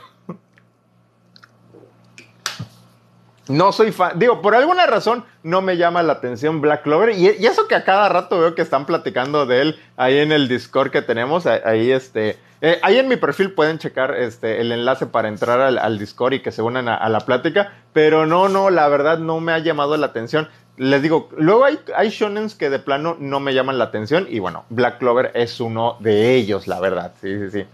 No 3.50 3.72
soy 3.72 3.94
fan, 3.94 4.20
digo, 4.20 4.42
por 4.42 4.56
alguna 4.56 4.86
razón 4.86 5.24
no 5.42 5.62
me 5.62 5.78
llama 5.78 6.04
la 6.04 6.12
atención 6.14 6.60
Black 6.60 6.84
Clover 6.84 7.18
y, 7.18 7.28
eso 7.28 7.66
que 7.70 7.76
a 7.76 7.86
cada 7.86 8.10
rato 8.10 8.38
veo 8.40 8.56
que 8.56 8.62
están 8.62 8.86
platicando 8.86 9.46
de 9.46 9.62
él 9.62 9.80
ahí 9.96 10.18
en 10.18 10.34
el 10.34 10.50
Discord 10.50 10.92
que 10.92 11.02
tenemos, 11.02 11.46
ahí 11.46 11.92
este, 11.92 12.38
eh, 12.62 12.80
ahí 12.82 12.98
en 12.98 13.08
mi 13.08 13.18
perfil 13.18 13.52
pueden 13.52 13.78
checar 13.78 14.16
este, 14.16 14.62
el 14.62 14.72
enlace 14.72 15.06
para 15.06 15.28
entrar 15.28 15.62
al, 15.62 16.00
Discord 16.00 16.34
y 16.34 16.40
que 16.42 16.52
se 16.52 16.62
unan 16.62 16.90
a, 16.90 17.08
la 17.10 17.20
plática, 17.22 17.74
pero 17.94 18.26
no, 18.26 18.50
no, 18.50 18.70
la 18.70 18.88
verdad 18.88 19.20
no 19.20 19.40
me 19.40 19.52
ha 19.52 19.60
llamado 19.60 19.96
la 19.98 20.08
atención. 20.08 20.50
Les 20.78 21.02
digo, 21.02 21.30
luego 21.38 21.66
hay, 21.66 21.80
hay 21.96 22.10
shonens 22.10 22.56
que 22.56 22.70
de 22.70 22.80
plano 22.80 23.18
no 23.20 23.40
me 23.40 23.54
llaman 23.54 23.78
la 23.78 23.86
atención 23.86 24.28
y 24.30 24.40
bueno, 24.40 24.66
Black 24.70 25.00
Clover 25.00 25.32
es 25.34 25.60
uno 25.60 25.98
de 26.00 26.36
ellos, 26.36 26.68
la 26.68 26.80
verdad, 26.80 27.14
sí, 27.22 27.38
sí, 27.40 27.50
sí. 27.52 27.66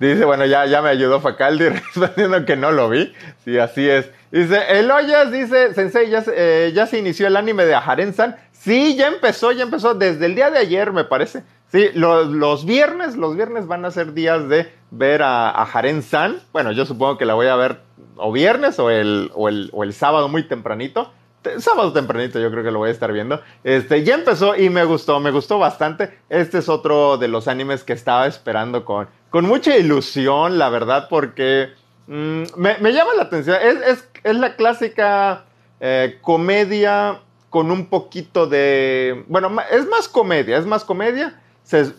Dice, 0.00 0.24
bueno, 0.24 0.46
ya, 0.46 0.64
ya 0.66 0.80
me 0.80 0.90
ayudó 0.90 1.20
Facaldi 1.20 1.68
respondiendo 1.68 2.44
que 2.44 2.56
no 2.56 2.70
lo 2.70 2.88
vi. 2.88 3.12
Sí, 3.44 3.58
así 3.58 3.88
es. 3.88 4.08
Dice, 4.30 4.60
Eloyas 4.78 5.32
dice, 5.32 5.74
Sensei, 5.74 6.08
ya, 6.08 6.22
eh, 6.32 6.70
ya 6.74 6.86
se 6.86 6.98
inició 6.98 7.26
el 7.26 7.36
anime 7.36 7.64
de 7.64 7.74
Aharen-san. 7.74 8.36
Sí, 8.52 8.96
ya 8.96 9.08
empezó, 9.08 9.50
ya 9.52 9.64
empezó 9.64 9.94
desde 9.94 10.26
el 10.26 10.34
día 10.34 10.50
de 10.50 10.58
ayer, 10.58 10.92
me 10.92 11.04
parece. 11.04 11.42
Sí, 11.70 11.88
los, 11.94 12.64
viernes, 12.64 13.16
los 13.16 13.36
viernes 13.36 13.66
van 13.66 13.84
a 13.84 13.90
ser 13.90 14.14
días 14.14 14.48
de 14.48 14.72
ver 14.90 15.22
a, 15.22 15.50
a 15.50 15.62
Haren-san. 15.64 16.40
Bueno, 16.52 16.72
yo 16.72 16.86
supongo 16.86 17.18
que 17.18 17.26
la 17.26 17.34
voy 17.34 17.46
a 17.48 17.56
ver 17.56 17.80
o 18.16 18.32
viernes 18.32 18.78
o 18.78 18.90
el, 18.90 19.30
o 19.34 19.48
el, 19.48 19.70
o 19.72 19.84
el 19.84 19.92
sábado 19.92 20.28
muy 20.28 20.44
tempranito 20.44 21.12
sábado 21.58 21.92
tempranito 21.92 22.38
yo 22.38 22.50
creo 22.50 22.62
que 22.64 22.70
lo 22.70 22.78
voy 22.78 22.88
a 22.88 22.92
estar 22.92 23.12
viendo. 23.12 23.40
Este, 23.64 24.04
ya 24.04 24.14
empezó 24.14 24.56
y 24.56 24.70
me 24.70 24.84
gustó, 24.84 25.20
me 25.20 25.30
gustó 25.30 25.58
bastante. 25.58 26.18
Este 26.28 26.58
es 26.58 26.68
otro 26.68 27.18
de 27.18 27.28
los 27.28 27.48
animes 27.48 27.84
que 27.84 27.92
estaba 27.92 28.26
esperando 28.26 28.84
con, 28.84 29.08
con 29.30 29.44
mucha 29.46 29.76
ilusión, 29.76 30.58
la 30.58 30.68
verdad, 30.68 31.08
porque 31.08 31.70
mm, 32.06 32.42
me, 32.56 32.92
llama 32.92 33.14
la 33.16 33.24
atención. 33.24 33.56
Es, 33.62 34.08
la 34.24 34.56
clásica 34.56 35.44
eh, 35.80 36.18
comedia 36.22 37.20
con 37.50 37.70
un 37.70 37.86
poquito 37.86 38.46
de... 38.46 39.24
Bueno, 39.28 39.50
es 39.70 39.86
más 39.88 40.08
comedia, 40.08 40.58
es 40.58 40.66
más 40.66 40.84
comedia. 40.84 41.40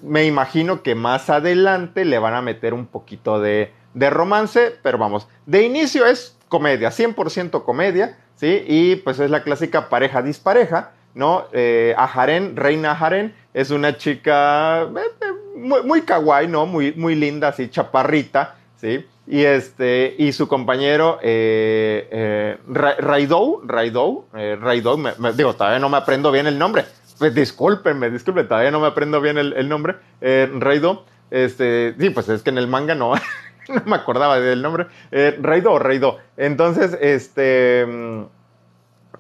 Me 0.04 0.26
imagino 0.26 0.82
que 0.82 0.96
más 0.96 1.30
adelante 1.30 2.06
le 2.06 2.20
van 2.20 2.34
a 2.34 2.42
meter 2.42 2.74
un 2.74 2.88
poquito 2.88 3.40
de, 3.40 3.72
romance, 3.94 4.74
pero 4.82 4.98
vamos, 4.98 5.28
de 5.46 5.64
inicio 5.64 6.06
es 6.06 6.38
comedia, 6.48 6.90
100% 6.90 7.64
comedia, 7.64 8.18
¿sí? 8.36 8.64
Y 8.68 8.96
pues 8.98 9.20
es 9.20 9.30
la 9.30 9.44
clásica 9.44 9.90
pareja 9.90 10.22
dispareja, 10.22 10.92
¿no? 11.14 11.46
Eh, 11.52 11.96
Reina 12.56 12.92
Ajaren, 12.92 13.36
es 13.54 13.72
una 13.72 13.98
chica 13.98 14.84
eh, 14.84 14.88
eh, 15.22 15.58
muy, 15.58 15.84
muy 15.84 16.02
kawaii, 16.02 16.48
¿no? 16.48 16.66
Muy, 16.66 16.94
muy 16.94 17.16
linda, 17.16 17.50
así, 17.50 17.70
chaparrita, 17.70 18.56
¿sí? 18.78 19.06
Y, 19.28 19.44
este, 19.44 20.16
y 20.18 20.32
su 20.32 20.48
compañero 20.48 21.20
eh, 21.22 22.08
eh 22.12 22.58
Raidou, 22.68 23.62
Raidou, 23.64 24.26
me, 24.98 25.34
digo, 25.34 25.54
todavía 25.54 25.78
no 25.78 25.90
me 25.90 25.98
aprendo 25.98 26.32
bien 26.32 26.48
el 26.48 26.58
nombre. 26.58 26.86
Pues 27.20 27.36
discúlpenme, 27.36 28.10
discúlpenme, 28.10 28.48
todavía 28.48 28.72
no 28.72 28.80
me 28.80 28.88
aprendo 28.88 29.22
bien 29.22 29.38
el, 29.38 29.70
nombre. 29.70 29.98
Raidou, 30.22 31.04
este, 31.32 31.96
sí, 32.00 32.10
pues 32.10 32.30
es 32.30 32.42
que 32.42 32.50
en 32.50 32.58
el 32.58 32.68
manga 32.68 32.96
no, 32.96 33.14
no 33.70 33.82
me 33.86 33.96
acordaba 33.96 34.40
del 34.40 34.62
nombre. 34.62 34.88
Eh, 35.12 35.38
Raido 35.42 35.72
o 35.72 35.80
Raido. 35.80 36.18
Entonces, 36.38 36.98
este. 37.00 37.86
Mm, 37.86 38.24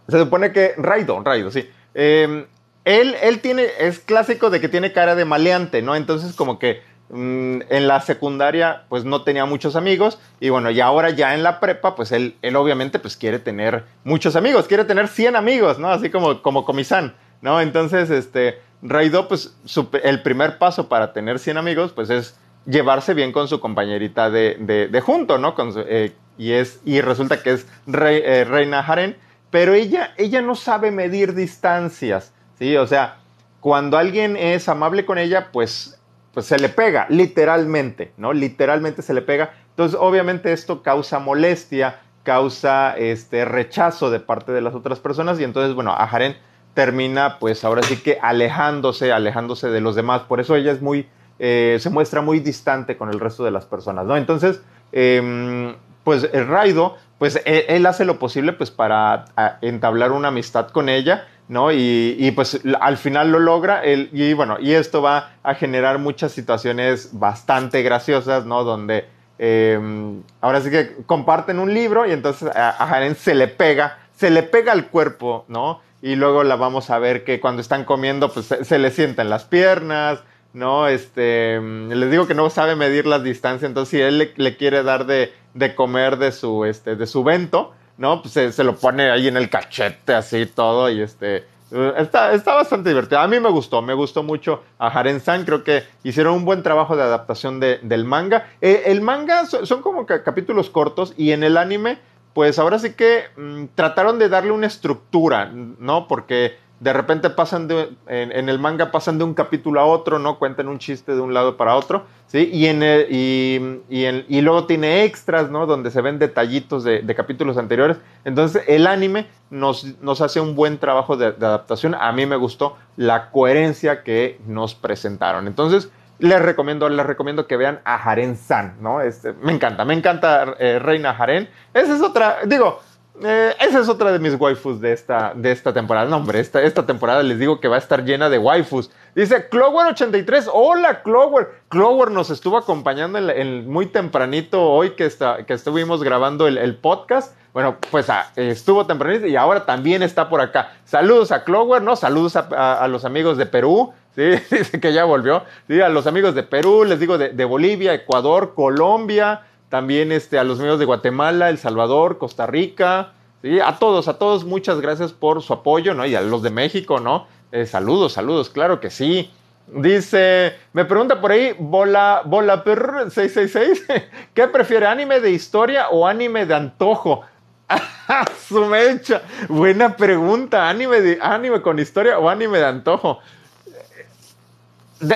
se 0.07 0.19
supone 0.19 0.51
que. 0.51 0.73
Raido, 0.77 1.21
Raido, 1.23 1.51
sí. 1.51 1.69
Em, 1.93 2.45
él, 2.85 3.15
él 3.21 3.39
tiene. 3.39 3.67
Es 3.79 3.99
clásico 3.99 4.49
de 4.49 4.59
que 4.59 4.69
tiene 4.69 4.91
cara 4.91 5.15
de 5.15 5.25
maleante, 5.25 5.81
¿no? 5.81 5.95
Entonces, 5.95 6.33
como 6.35 6.59
que. 6.59 6.87
Mm, 7.11 7.61
en 7.69 7.87
la 7.87 8.01
secundaria, 8.01 8.83
pues 8.87 9.03
no 9.03 9.23
tenía 9.23 9.45
muchos 9.45 9.75
amigos. 9.75 10.19
Y 10.39 10.49
bueno, 10.49 10.69
y 10.69 10.79
ahora 10.79 11.09
ya 11.09 11.33
en 11.33 11.41
la 11.41 11.59
prepa, 11.59 11.95
pues 11.95 12.11
él, 12.11 12.35
él 12.43 12.55
obviamente, 12.55 12.99
pues 12.99 13.17
quiere 13.17 13.39
tener 13.39 13.85
muchos 14.03 14.35
amigos. 14.35 14.67
Quiere 14.67 14.85
tener 14.85 15.07
100 15.07 15.35
amigos, 15.35 15.79
¿no? 15.79 15.89
Así 15.89 16.11
como, 16.11 16.43
como 16.43 16.65
Comisán, 16.65 17.15
¿no? 17.41 17.61
Entonces, 17.61 18.09
este. 18.09 18.61
Raido, 18.81 19.27
pues 19.27 19.57
el 20.03 20.21
primer 20.21 20.57
paso 20.57 20.87
para 20.87 21.11
tener 21.11 21.37
100 21.37 21.57
amigos, 21.57 21.91
pues 21.91 22.09
es 22.09 22.39
llevarse 22.65 23.13
bien 23.13 23.31
con 23.31 23.47
su 23.47 23.59
compañerita 23.59 24.29
de, 24.29 24.87
de, 24.89 25.01
junto, 25.01 25.37
¿no? 25.37 25.55
Eh, 25.87 26.13
y, 26.37 26.53
es, 26.53 26.79
y 26.85 27.01
resulta 27.01 27.41
que 27.41 27.51
es 27.51 27.67
eh, 27.87 28.45
Reina 28.47 28.79
Haren, 28.79 29.17
pero 29.49 29.73
ella, 29.73 30.13
ella 30.17 30.41
no 30.41 30.55
sabe 30.55 30.91
medir 30.91 31.33
distancias, 31.33 32.33
¿sí? 32.57 32.77
O 32.77 32.87
sea, 32.87 33.17
cuando 33.59 33.97
alguien 33.97 34.37
es 34.37 34.69
amable 34.69 35.05
con 35.05 35.17
ella, 35.17 35.49
pues, 35.51 35.99
pues 36.33 36.45
se 36.45 36.59
le 36.59 36.69
pega, 36.69 37.07
literalmente, 37.09 38.13
¿no? 38.17 38.31
Literalmente 38.31 39.01
se 39.01 39.13
le 39.13 39.21
pega. 39.21 39.53
Entonces, 39.71 39.97
obviamente 39.99 40.53
esto 40.53 40.83
causa 40.83 41.19
molestia, 41.19 41.99
causa 42.23 42.95
este 42.97 43.45
rechazo 43.45 44.11
de 44.11 44.19
parte 44.19 44.51
de 44.51 44.61
las 44.61 44.75
otras 44.75 44.99
personas 44.99 45.39
y 45.39 45.43
entonces, 45.43 45.73
bueno, 45.73 45.91
a 45.91 46.03
Haren 46.03 46.37
termina 46.79 47.39
pues 47.39 47.65
ahora 47.65 47.83
sí 47.83 47.97
que 47.97 48.19
alejándose, 48.21 49.11
alejándose 49.11 49.67
de 49.67 49.81
los 49.81 49.95
demás. 49.95 50.21
Por 50.21 50.39
eso 50.39 50.55
ella 50.55 50.71
es 50.71 50.81
muy 50.81 51.07
eh, 51.37 51.77
se 51.81 51.89
muestra 51.89 52.21
muy 52.21 52.39
distante 52.39 52.95
con 52.95 53.09
el 53.09 53.19
resto 53.19 53.43
de 53.43 53.51
las 53.51 53.65
personas, 53.65 54.05
¿no? 54.05 54.15
Entonces, 54.15 54.61
em, 54.93 55.75
pues 56.05 56.29
el 56.31 56.47
Raido, 56.47 56.95
pues 57.17 57.41
e, 57.43 57.65
él, 57.67 57.85
hace 57.85 58.05
lo 58.05 58.17
posible 58.17 58.53
pues 58.53 58.71
para 58.71 59.25
entablar 59.61 60.13
una 60.13 60.29
amistad 60.29 60.69
con 60.69 60.87
ella, 60.87 61.27
¿no? 61.49 61.73
Y, 61.73 62.31
pues 62.33 62.61
al 62.79 62.95
final 62.95 63.29
lo 63.33 63.39
logra, 63.39 63.81
y 63.85 64.31
bueno, 64.33 64.55
y 64.61 64.71
esto 64.71 65.01
va 65.01 65.31
a 65.43 65.55
generar 65.55 65.99
muchas 65.99 66.31
situaciones 66.31 67.09
bastante 67.11 67.83
graciosas, 67.83 68.45
¿no? 68.45 68.63
Donde 68.63 69.05
em, 69.37 70.23
ahora 70.39 70.61
sí 70.61 70.69
que 70.69 70.95
comparten 71.05 71.59
un 71.59 71.73
libro 71.73 72.05
y 72.05 72.11
entonces 72.13 72.49
a, 72.55 72.69
a 72.69 73.15
se 73.15 73.35
le 73.35 73.49
pega, 73.49 73.97
se 74.19 74.29
le 74.29 74.43
pega 74.43 74.73
al 74.73 74.87
cuerpo, 74.87 75.45
¿no? 75.47 75.79
Y 76.01 76.15
luego 76.15 76.43
la 76.43 76.57
vamos 76.57 76.89
a 76.89 76.99
ver 76.99 77.23
que 77.23 77.39
cuando 77.39 77.61
están 77.61 77.85
comiendo, 77.85 78.29
pues 78.33 78.47
se, 78.47 78.65
se 78.65 78.77
le 78.77 78.91
sientan 78.91 79.29
las 79.29 79.45
piernas, 79.45 80.19
¿no? 80.51 80.89
Este, 80.89 81.57
mm, 81.57 81.91
les 81.93 82.11
digo 82.11 82.27
que 82.27 82.33
no 82.33 82.49
sabe 82.49 82.75
medir 82.75 83.05
las 83.05 83.23
distancias, 83.23 83.69
entonces 83.69 83.91
si 83.91 84.01
él 84.01 84.33
le, 84.35 84.57
quiere 84.57 84.83
dar 84.83 85.05
de, 85.05 85.31
de, 85.53 85.73
comer 85.73 86.17
de 86.17 86.33
su, 86.33 86.65
este, 86.65 86.97
de 86.97 87.07
su 87.07 87.23
vento, 87.23 87.71
¿no? 87.97 88.21
Pues 88.21 88.33
se, 88.33 88.63
lo 88.65 88.75
pone 88.75 89.09
ahí 89.09 89.29
en 89.29 89.37
el 89.37 89.49
cachete, 89.49 90.13
así 90.13 90.45
todo, 90.47 90.89
y 90.89 90.99
este, 90.99 91.45
eh, 91.71 91.93
Está, 91.97 92.33
está, 92.33 92.55
bastante 92.55 92.89
divertido. 92.89 93.19
A 93.19 93.27
mí 93.27 93.39
me 93.39 93.49
gustó, 93.49 93.81
me 93.81 93.93
gustó 93.93 94.23
mucho 94.23 94.63
a 94.79 94.87
Haren-san. 94.87 95.45
Creo 95.45 95.63
que 95.63 95.83
hicieron 96.03 96.33
un 96.33 96.45
buen 96.45 96.63
trabajo 96.63 96.95
de 96.95 97.03
adaptación 97.03 97.59
de, 97.59 97.79
del 97.83 98.05
manga. 98.05 98.47
Eh, 98.59 98.83
el 98.87 99.01
manga 99.01 99.45
son, 99.45 99.81
como 99.81 100.05
capítulos 100.05 100.69
cortos 100.69 101.13
y 101.15 101.31
en 101.31 101.43
el 101.43 101.57
anime, 101.57 101.99
pues 102.33 102.59
ahora 102.59 102.79
sí 102.79 102.93
que 102.93 103.23
mm, 103.37 103.65
trataron 103.75 104.19
de 104.19 104.29
darle 104.29 104.51
una 104.51 104.67
estructura, 104.67 105.51
¿no? 105.53 106.07
Porque 106.07 106.57
de 106.79 106.93
repente 106.93 107.29
pasan 107.29 107.67
de, 107.67 107.89
en, 108.07 108.47
el 108.47 108.57
manga 108.57 108.91
pasan 108.91 109.17
de 109.17 109.25
un 109.25 109.33
capítulo 109.33 109.81
a 109.81 109.85
otro, 109.85 110.17
¿no? 110.17 110.39
Cuentan 110.39 110.69
un 110.69 110.79
chiste 110.79 111.13
de 111.13 111.19
un 111.19 111.33
lado 111.33 111.57
para 111.57 111.75
otro, 111.75 112.05
¿sí? 112.27 112.49
Y, 112.53 112.67
en 112.67 112.81
y, 113.09 113.59
y, 113.89 114.41
luego 114.41 114.65
tiene 114.65 115.03
extras, 115.03 115.51
¿no? 115.51 115.65
Donde 115.65 115.91
se 115.91 116.01
ven 116.01 116.19
detallitos 116.19 116.85
de, 116.85 117.03
capítulos 117.15 117.57
anteriores. 117.57 117.97
Entonces, 118.23 118.63
el 118.67 118.87
anime 118.87 119.27
nos, 119.49 119.99
nos 120.01 120.21
hace 120.21 120.39
un 120.39 120.55
buen 120.55 120.77
trabajo 120.77 121.17
de, 121.17 121.25
adaptación. 121.27 121.95
A 121.95 122.11
mí 122.13 122.25
me 122.25 122.37
gustó 122.37 122.77
la 122.95 123.29
coherencia 123.31 124.03
que 124.03 124.39
nos 124.47 124.73
presentaron. 124.73 125.47
Entonces, 125.47 125.89
les 126.19 126.41
recomiendo, 126.41 126.89
les 126.89 127.05
recomiendo 127.05 127.47
que 127.47 127.57
vean 127.57 127.79
a 127.85 127.95
Haren 127.95 128.35
San, 128.37 128.75
¿no? 128.81 129.01
Este, 129.01 129.33
me 129.33 129.53
encanta, 129.53 129.85
me 129.85 129.93
encanta 129.93 130.55
eh, 130.59 130.79
Reina 130.79 131.11
Haren. 131.11 131.49
Esa 131.73 131.95
es 131.95 132.01
otra, 132.01 132.39
digo, 132.45 132.81
eh, 133.23 133.55
esa 133.59 133.79
es 133.79 133.89
otra 133.89 134.11
de 134.11 134.19
mis 134.19 134.35
waifus 134.39 134.79
de 134.79 134.93
esta, 134.93 135.33
de 135.35 135.51
esta 135.51 135.73
temporada. 135.73 136.09
No, 136.09 136.17
hombre, 136.17 136.39
esta, 136.39 136.61
esta 136.61 136.85
temporada 136.85 137.23
les 137.23 137.39
digo 137.39 137.59
que 137.59 137.67
va 137.67 137.75
a 137.75 137.79
estar 137.79 138.03
llena 138.03 138.29
de 138.29 138.37
waifus. 138.37 138.91
Dice 139.15 139.49
Clower83. 139.49 140.49
Hola, 140.53 141.01
Clower. 141.01 141.49
Clower 141.69 142.11
nos 142.11 142.29
estuvo 142.29 142.57
acompañando 142.57 143.17
en, 143.17 143.69
muy 143.69 143.87
tempranito 143.87 144.63
hoy 144.63 144.91
que, 144.91 145.05
está, 145.05 145.45
que 145.45 145.53
estuvimos 145.53 146.03
grabando 146.03 146.47
el, 146.47 146.75
podcast. 146.75 147.35
Bueno, 147.53 147.77
pues 147.91 148.09
ah, 148.09 148.31
estuvo 148.35 148.85
tempranito 148.85 149.27
y 149.27 149.35
ahora 149.35 149.65
también 149.65 150.03
está 150.03 150.29
por 150.29 150.39
acá. 150.39 150.73
Saludos 150.85 151.31
a 151.31 151.43
Clower, 151.43 151.81
¿no? 151.81 151.95
Saludos 151.95 152.35
a, 152.35 152.87
los 152.87 153.05
amigos 153.05 153.37
de 153.37 153.45
Perú. 153.45 153.91
Sí, 154.15 154.21
dice 154.51 154.79
que 154.79 154.93
ya 154.93 155.03
volvió. 155.05 155.43
Sí, 155.67 155.81
a 155.81 155.89
los 155.89 156.07
amigos 156.07 156.35
de 156.35 156.43
Perú, 156.43 156.85
les 156.85 156.99
digo 156.99 157.17
de, 157.17 157.29
de 157.29 157.45
Bolivia, 157.45 157.93
Ecuador, 157.93 158.53
Colombia 158.55 159.41
también 159.69 160.11
este, 160.11 160.37
a 160.39 160.43
los 160.43 160.59
amigos 160.59 160.79
de 160.79 160.85
Guatemala, 160.85 161.49
El 161.49 161.57
Salvador, 161.57 162.17
Costa 162.17 162.45
Rica, 162.45 163.13
¿sí? 163.41 163.59
a 163.59 163.77
todos, 163.77 164.07
a 164.07 164.17
todos, 164.17 164.43
muchas 164.43 164.81
gracias 164.81 165.13
por 165.13 165.41
su 165.41 165.53
apoyo, 165.53 165.93
¿no? 165.93 166.05
Y 166.05 166.15
a 166.15 166.21
los 166.21 166.41
de 166.41 166.49
México, 166.49 166.99
¿no? 166.99 167.27
Eh, 167.51 167.65
saludos, 167.65 168.13
saludos, 168.13 168.49
claro 168.49 168.79
que 168.79 168.89
sí. 168.89 169.31
Dice, 169.67 170.55
me 170.73 170.83
pregunta 170.85 171.21
por 171.21 171.31
ahí, 171.31 171.55
Bola, 171.59 172.23
Bola 172.25 172.63
666, 172.63 173.85
¿qué 174.33 174.47
prefiere, 174.47 174.87
anime 174.87 175.19
de 175.19 175.31
historia 175.31 175.89
o 175.89 176.07
anime 176.07 176.45
de 176.45 176.55
antojo? 176.55 177.21
Su 178.47 178.65
mecha. 178.65 179.21
Buena 179.47 179.95
pregunta. 179.95 180.67
¿Anime, 180.67 181.01
de, 181.01 181.19
¿Anime 181.21 181.61
con 181.61 181.77
historia 181.79 182.17
o 182.17 182.29
anime 182.29 182.57
de 182.57 182.65
antojo? 182.65 183.19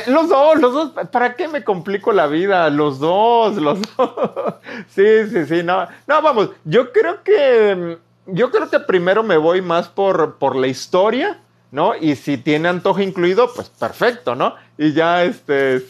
Los 0.07 0.29
dos, 0.29 0.59
los 0.59 0.73
dos. 0.73 1.07
¿Para 1.09 1.35
qué 1.35 1.47
me 1.47 1.63
complico 1.63 2.11
la 2.11 2.27
vida? 2.27 2.69
Los 2.69 2.99
dos, 2.99 3.55
los 3.55 3.79
dos. 3.95 4.09
Sí, 4.87 5.27
sí, 5.29 5.45
sí. 5.45 5.63
No, 5.63 5.87
no, 6.07 6.21
vamos. 6.21 6.49
Yo 6.63 6.91
creo 6.91 7.23
que. 7.23 7.97
Yo 8.25 8.51
creo 8.51 8.69
que 8.69 8.79
primero 8.79 9.21
me 9.21 9.37
voy 9.37 9.61
más 9.61 9.89
por, 9.89 10.35
por 10.35 10.55
la 10.55 10.67
historia 10.67 11.41
¿no? 11.73 11.95
Y 11.99 12.15
si 12.15 12.37
tiene 12.37 12.69
antojo 12.69 13.01
incluido, 13.01 13.51
pues 13.51 13.67
perfecto, 13.67 14.35
¿no? 14.35 14.53
Y 14.77 14.93
ya, 14.93 15.23
este, 15.23 15.81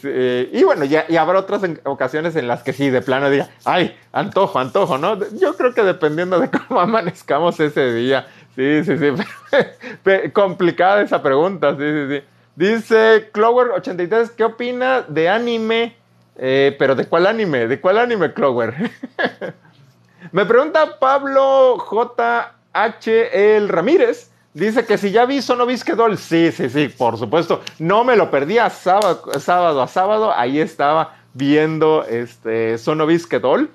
y 0.54 0.64
bueno, 0.64 0.86
ya, 0.86 1.06
y 1.10 1.18
habrá 1.18 1.40
otras 1.40 1.62
ocasiones 1.84 2.38
en 2.38 2.48
las 2.48 2.64
que 2.64 2.72
sí, 2.72 2.90
de 2.90 3.02
plano 3.02 3.30
diga, 3.30 3.50
ay, 3.66 3.94
antojo, 4.14 4.60
antojo, 4.60 4.98
¿no? 4.98 5.20
Yo 5.34 5.58
creo 5.58 5.74
que 5.74 5.84
dependiendo 5.84 6.40
de 6.40 6.50
cómo 6.68 6.80
amanezcamos 6.80 7.60
ese 7.60 7.94
día, 7.94 8.28
sí, 8.56 8.86
sí, 8.86 8.98
sí, 8.98 10.32
complicada 10.32 11.02
esa 11.02 11.22
pregunta, 11.22 11.76
sí, 11.78 11.84
sí, 11.84 12.18
sí. 12.18 12.26
Dice 12.56 13.32
Clover83, 13.32 14.32
¿qué 14.32 14.44
opina 14.44 15.02
de 15.02 15.30
anime? 15.30 15.96
Eh, 16.36 16.76
pero 16.78 16.96
¿de 16.96 17.06
cuál 17.06 17.28
anime? 17.28 17.68
¿De 17.68 17.80
cuál 17.80 17.98
anime, 17.98 18.34
Clover? 18.34 18.74
Me 20.32 20.46
pregunta 20.46 21.00
Pablo 21.00 21.78
J.H. 21.80 23.56
El 23.56 23.70
Ramírez. 23.70 24.32
Dice 24.54 24.86
que 24.86 24.98
si 25.00 25.12
ya 25.12 25.26
vi 25.26 25.42
Sonovisque 25.42 25.96
Doll, 25.96 26.18
sí, 26.18 26.52
sí, 26.52 26.70
sí, 26.70 26.88
por 26.88 27.18
supuesto. 27.18 27.62
No 27.80 28.04
me 28.04 28.16
lo 28.16 28.30
perdí 28.30 28.60
a 28.60 28.70
sábado, 28.70 29.32
sábado 29.40 29.82
a 29.82 29.88
sábado. 29.88 30.32
Ahí 30.32 30.60
estaba 30.60 31.16
viendo 31.34 32.06
este 32.06 32.78
Sonovisque 32.78 33.40
Doll. 33.40 33.70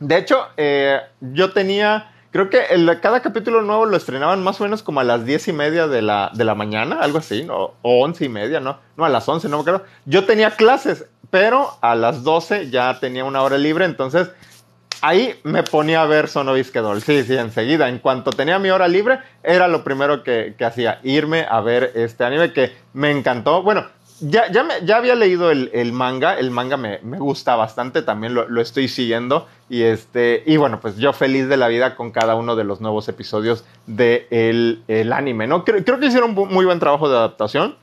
De 0.00 0.16
hecho, 0.16 0.46
eh, 0.56 1.00
yo 1.20 1.52
tenía, 1.52 2.10
creo 2.30 2.50
que 2.50 2.60
cada 3.00 3.20
capítulo 3.20 3.62
nuevo 3.62 3.86
lo 3.86 3.96
estrenaban 3.96 4.42
más 4.42 4.60
o 4.60 4.64
menos 4.64 4.82
como 4.82 5.00
a 5.00 5.04
las 5.04 5.24
diez 5.24 5.48
y 5.48 5.52
media 5.52 5.86
de 5.88 6.02
la, 6.02 6.30
de 6.34 6.44
la 6.44 6.54
mañana, 6.54 7.00
algo 7.00 7.18
así, 7.18 7.44
¿no? 7.44 7.74
o 7.82 8.00
once 8.04 8.24
y 8.24 8.28
media, 8.28 8.60
¿no? 8.60 8.78
No, 8.96 9.04
a 9.04 9.08
las 9.08 9.28
once, 9.28 9.48
no 9.48 9.56
me 9.56 9.62
acuerdo. 9.62 9.84
Yo 10.04 10.24
tenía 10.24 10.52
clases, 10.52 11.06
pero 11.30 11.76
a 11.80 11.94
las 11.94 12.22
doce 12.22 12.70
ya 12.70 12.98
tenía 13.00 13.24
una 13.24 13.42
hora 13.42 13.58
libre, 13.58 13.84
entonces 13.84 14.30
ahí 15.00 15.38
me 15.42 15.62
ponía 15.62 16.02
a 16.02 16.06
ver 16.06 16.28
Sonovisquedol. 16.28 17.02
Sí, 17.02 17.22
sí, 17.24 17.36
enseguida. 17.36 17.88
En 17.88 17.98
cuanto 17.98 18.30
tenía 18.30 18.58
mi 18.58 18.70
hora 18.70 18.88
libre, 18.88 19.20
era 19.42 19.68
lo 19.68 19.84
primero 19.84 20.22
que, 20.22 20.54
hacía, 20.60 21.00
irme 21.02 21.46
a 21.48 21.60
ver 21.60 21.92
este 21.94 22.24
anime 22.24 22.52
que 22.52 22.72
me 22.92 23.10
encantó. 23.10 23.62
Bueno, 23.62 23.86
ya, 24.20 24.50
ya, 24.50 24.66
ya 24.84 24.96
había 24.96 25.14
leído 25.14 25.50
el, 25.50 25.92
manga, 25.92 26.38
el 26.38 26.50
manga 26.50 26.76
me, 26.76 26.98
gusta 27.18 27.56
bastante, 27.56 28.02
también 28.02 28.34
lo, 28.34 28.60
estoy 28.60 28.88
siguiendo. 28.88 29.46
Y, 29.68 29.82
este, 29.82 30.42
y 30.46 30.56
bueno, 30.56 30.80
pues 30.80 30.96
yo 30.96 31.12
feliz 31.12 31.48
de 31.48 31.56
la 31.56 31.68
vida 31.68 31.96
con 31.96 32.10
cada 32.10 32.34
uno 32.34 32.56
de 32.56 32.64
los 32.64 32.80
nuevos 32.80 33.08
episodios 33.08 33.64
del 33.86 34.82
de 34.86 35.00
el 35.00 35.12
anime, 35.12 35.46
¿no? 35.46 35.64
Creo, 35.64 35.84
creo 35.84 35.98
que 35.98 36.06
hicieron 36.06 36.38
un 36.38 36.48
muy 36.48 36.64
buen 36.64 36.78
trabajo 36.78 37.08
de 37.08 37.16
adaptación. 37.16 37.76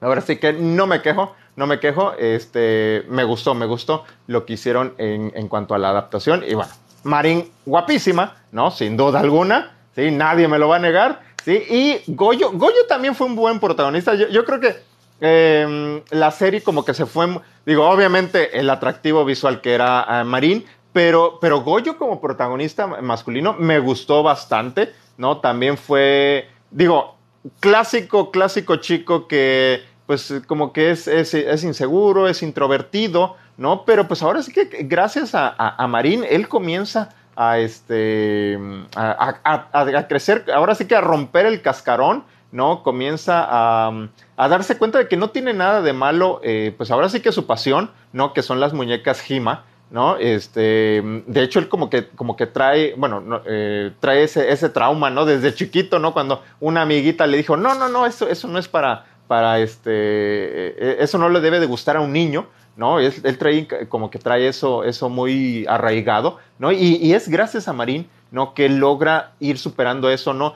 Ahora 0.00 0.20
sí 0.20 0.36
que 0.36 0.52
no 0.52 0.86
me 0.86 1.00
quejo 1.02 1.34
no 1.56 1.66
me 1.66 1.80
quejo, 1.80 2.12
este, 2.18 3.04
me 3.08 3.24
gustó, 3.24 3.54
me 3.54 3.66
gustó 3.66 4.04
lo 4.26 4.44
que 4.44 4.52
hicieron 4.52 4.94
en, 4.98 5.48
cuanto 5.48 5.74
a 5.74 5.78
la 5.78 5.88
adaptación. 5.88 6.44
Y 6.46 6.54
bueno, 6.54 6.70
Marín, 7.02 7.50
guapísima, 7.64 8.36
¿no? 8.52 8.70
Sin 8.70 8.96
duda 8.96 9.20
alguna, 9.20 9.74
¿sí? 9.94 10.10
Nadie 10.10 10.48
me 10.48 10.58
lo 10.58 10.68
va 10.68 10.76
a 10.76 10.80
negar, 10.80 11.22
¿sí? 11.42 11.62
Y 11.68 12.12
Goyo, 12.12 12.52
Goyo 12.52 12.86
también 12.86 13.14
fue 13.14 13.26
un 13.26 13.36
buen 13.36 13.58
protagonista. 13.58 14.14
Yo, 14.14 14.44
creo 14.44 14.60
que 14.60 14.76
em, 15.20 16.02
la 16.10 16.30
serie 16.30 16.62
como 16.62 16.84
que 16.84 16.94
se 16.94 17.06
fue, 17.06 17.40
digo, 17.64 17.88
obviamente 17.88 18.58
el 18.58 18.68
atractivo 18.70 19.24
visual 19.24 19.60
que 19.60 19.74
era 19.74 20.06
eh, 20.08 20.24
Marín, 20.24 20.64
pero, 20.92 21.38
pero 21.40 21.60
Goyo 21.60 21.98
como 21.98 22.20
protagonista 22.20 22.86
masculino 22.86 23.52
me 23.52 23.78
gustó 23.78 24.22
bastante, 24.22 24.92
¿no? 25.18 25.38
También 25.38 25.76
fue, 25.76 26.48
digo, 26.70 27.16
clásico, 27.60 28.30
clásico 28.30 28.76
chico 28.76 29.28
que 29.28 29.82
pues 30.06 30.32
como 30.46 30.72
que 30.72 30.90
es, 30.90 31.08
es, 31.08 31.64
inseguro, 31.64 32.28
es 32.28 32.42
introvertido, 32.42 33.36
¿no? 33.56 33.84
Pero 33.84 34.06
pues 34.06 34.22
ahora 34.22 34.42
sí 34.42 34.52
que 34.52 34.64
gracias 34.84 35.32
a, 35.34 35.86
Marín, 35.88 36.24
él 36.28 36.48
comienza 36.48 37.10
a, 37.34 37.58
este, 37.58 38.56
a, 38.94 40.06
crecer, 40.08 40.46
ahora 40.54 40.76
sí 40.76 40.86
que 40.86 40.94
a 40.94 41.00
romper 41.00 41.46
el 41.46 41.60
cascarón, 41.60 42.24
¿no? 42.52 42.82
Comienza 42.82 43.46
a, 43.48 44.08
darse 44.36 44.78
cuenta 44.78 44.98
de 44.98 45.08
que 45.08 45.16
no 45.16 45.30
tiene 45.30 45.54
nada 45.54 45.82
de 45.82 45.92
malo, 45.92 46.40
eh, 46.42 46.74
pues 46.76 46.90
ahora 46.90 47.08
sí 47.08 47.20
que 47.20 47.32
su 47.32 47.46
pasión, 47.46 47.90
¿no? 48.12 48.32
Que 48.32 48.42
son 48.42 48.60
las 48.60 48.72
muñecas 48.72 49.30
Hima, 49.30 49.64
¿no? 49.90 50.16
Este, 50.16 51.02
de 51.26 51.42
hecho, 51.42 51.58
él 51.58 51.68
como 51.68 51.90
que, 51.90 52.08
como 52.08 52.36
que 52.36 52.46
trae, 52.46 52.94
bueno, 52.96 53.42
eh, 53.46 53.92
trae 54.00 54.22
ese, 54.24 54.50
ese 54.50 54.68
trauma, 54.68 55.10
¿no? 55.10 55.24
Desde 55.24 55.54
chiquito, 55.54 55.98
¿no? 55.98 56.12
Cuando 56.12 56.42
una 56.60 56.82
amiguita 56.82 57.26
le 57.26 57.36
dijo, 57.36 57.56
no, 57.56 57.74
no, 57.74 57.88
no, 57.88 58.06
eso, 58.06 58.28
eso 58.28 58.48
no 58.48 58.58
es 58.58 58.68
para 58.68 59.04
para 59.26 59.60
este, 59.60 59.90
eh, 59.92 60.96
eso 61.00 61.18
no 61.18 61.28
le 61.28 61.40
debe 61.40 61.60
de 61.60 61.66
gustar 61.66 61.96
a 61.96 62.00
un 62.00 62.12
niño, 62.12 62.46
¿no? 62.76 63.00
Él, 63.00 63.38
trae 63.38 63.66
como 63.88 64.10
que 64.10 64.18
trae 64.18 64.48
eso, 64.48 64.84
eso 64.84 65.08
muy 65.08 65.66
arraigado, 65.68 66.38
¿no? 66.58 66.72
Y, 66.72 67.12
es 67.12 67.28
gracias 67.28 67.68
a 67.68 67.72
Marín, 67.72 68.08
¿no? 68.30 68.54
Que 68.54 68.68
logra 68.68 69.32
ir 69.40 69.58
superando 69.58 70.10
eso, 70.10 70.34
¿no? 70.34 70.54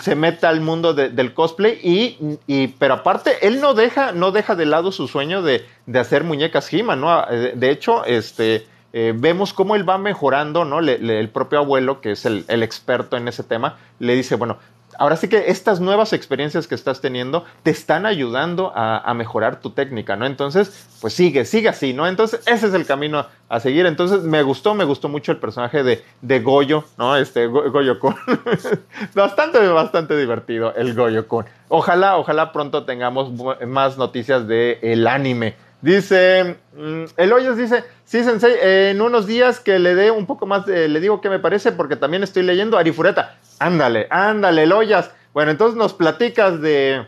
Se 0.00 0.16
mete 0.16 0.46
al 0.46 0.60
mundo 0.60 0.94
del 0.94 1.32
cosplay 1.32 1.78
y, 1.80 2.66
pero 2.78 2.94
aparte, 2.94 3.46
él 3.46 3.60
no 3.60 3.72
deja, 3.74 4.10
no 4.10 4.32
deja 4.32 4.56
de 4.56 4.66
lado 4.66 4.90
su 4.90 5.06
sueño 5.06 5.42
de, 5.42 5.64
hacer 5.94 6.24
muñecas 6.24 6.72
He-Man, 6.72 7.00
¿no? 7.00 7.24
Eh, 7.30 7.52
de 7.54 7.70
hecho, 7.70 8.04
este, 8.04 8.66
eh, 8.94 9.14
vemos 9.16 9.54
cómo 9.54 9.74
él 9.74 9.88
va 9.88 9.96
mejorando, 9.96 10.66
¿no? 10.66 10.80
el 10.80 11.28
propio 11.30 11.60
abuelo, 11.60 12.02
que 12.02 12.12
es 12.12 12.26
el, 12.26 12.44
experto 12.62 13.16
en 13.16 13.26
ese 13.26 13.42
tema, 13.42 13.78
le 13.98 14.14
dice, 14.14 14.34
bueno, 14.34 14.58
ahora 14.98 15.16
sí 15.16 15.28
que 15.28 15.50
estas 15.50 15.80
nuevas 15.80 16.12
experiencias 16.12 16.66
que 16.66 16.74
estás 16.74 17.00
teniendo 17.00 17.44
te 17.62 17.70
están 17.70 18.06
ayudando 18.06 18.72
a, 18.74 19.12
mejorar 19.14 19.60
tu 19.60 19.70
técnica, 19.70 20.16
¿no? 20.16 20.24
Entonces, 20.24 20.88
pues 21.00 21.12
sigue, 21.12 21.44
sigue 21.44 21.68
así, 21.68 21.92
¿no? 21.92 22.06
Entonces, 22.06 22.40
ese 22.46 22.68
es 22.68 22.74
el 22.74 22.86
camino 22.86 23.26
a 23.48 23.60
seguir. 23.60 23.84
Entonces, 23.86 24.22
me 24.22 24.42
gustó, 24.42 24.74
me 24.74 24.84
gustó 24.84 25.08
mucho 25.08 25.32
el 25.32 25.38
personaje 25.38 25.82
de, 25.82 26.02
de 26.22 26.40
Goyo, 26.40 26.84
¿no? 26.96 27.16
Este, 27.16 27.46
Goyo 27.46 27.98
Kun. 27.98 28.16
bastante, 29.14 29.58
bastante 29.68 30.16
divertido 30.16 30.74
el 30.74 30.94
Goyo 30.94 31.28
Kun. 31.28 31.44
Ojalá, 31.68 32.16
ojalá 32.16 32.52
pronto 32.52 32.84
tengamos 32.84 33.30
más 33.66 33.98
noticias 33.98 34.46
del 34.46 34.78
el 34.82 35.06
anime. 35.06 35.56
Dice, 35.82 36.56
mm, 36.76 37.04
Eloyes 37.16 37.56
dice, 37.56 37.84
sí, 38.04 38.22
Sensei, 38.22 38.54
en 38.62 39.02
unos 39.02 39.26
días 39.26 39.58
que 39.58 39.80
le 39.80 39.96
dé 39.96 40.12
un 40.12 40.26
poco 40.26 40.46
más, 40.46 40.66
le 40.66 41.00
digo 41.00 41.20
qué 41.20 41.28
me 41.28 41.40
parece, 41.40 41.72
porque 41.72 41.96
también 41.96 42.22
estoy 42.22 42.44
leyendo 42.44 42.78
Arifureta. 42.78 43.38
Ándale, 43.58 44.06
ándale, 44.08 44.62
Eloyas. 44.62 45.10
Bueno, 45.34 45.50
entonces 45.50 45.76
nos 45.76 45.92
platicas 45.92 46.60
de, 46.60 47.04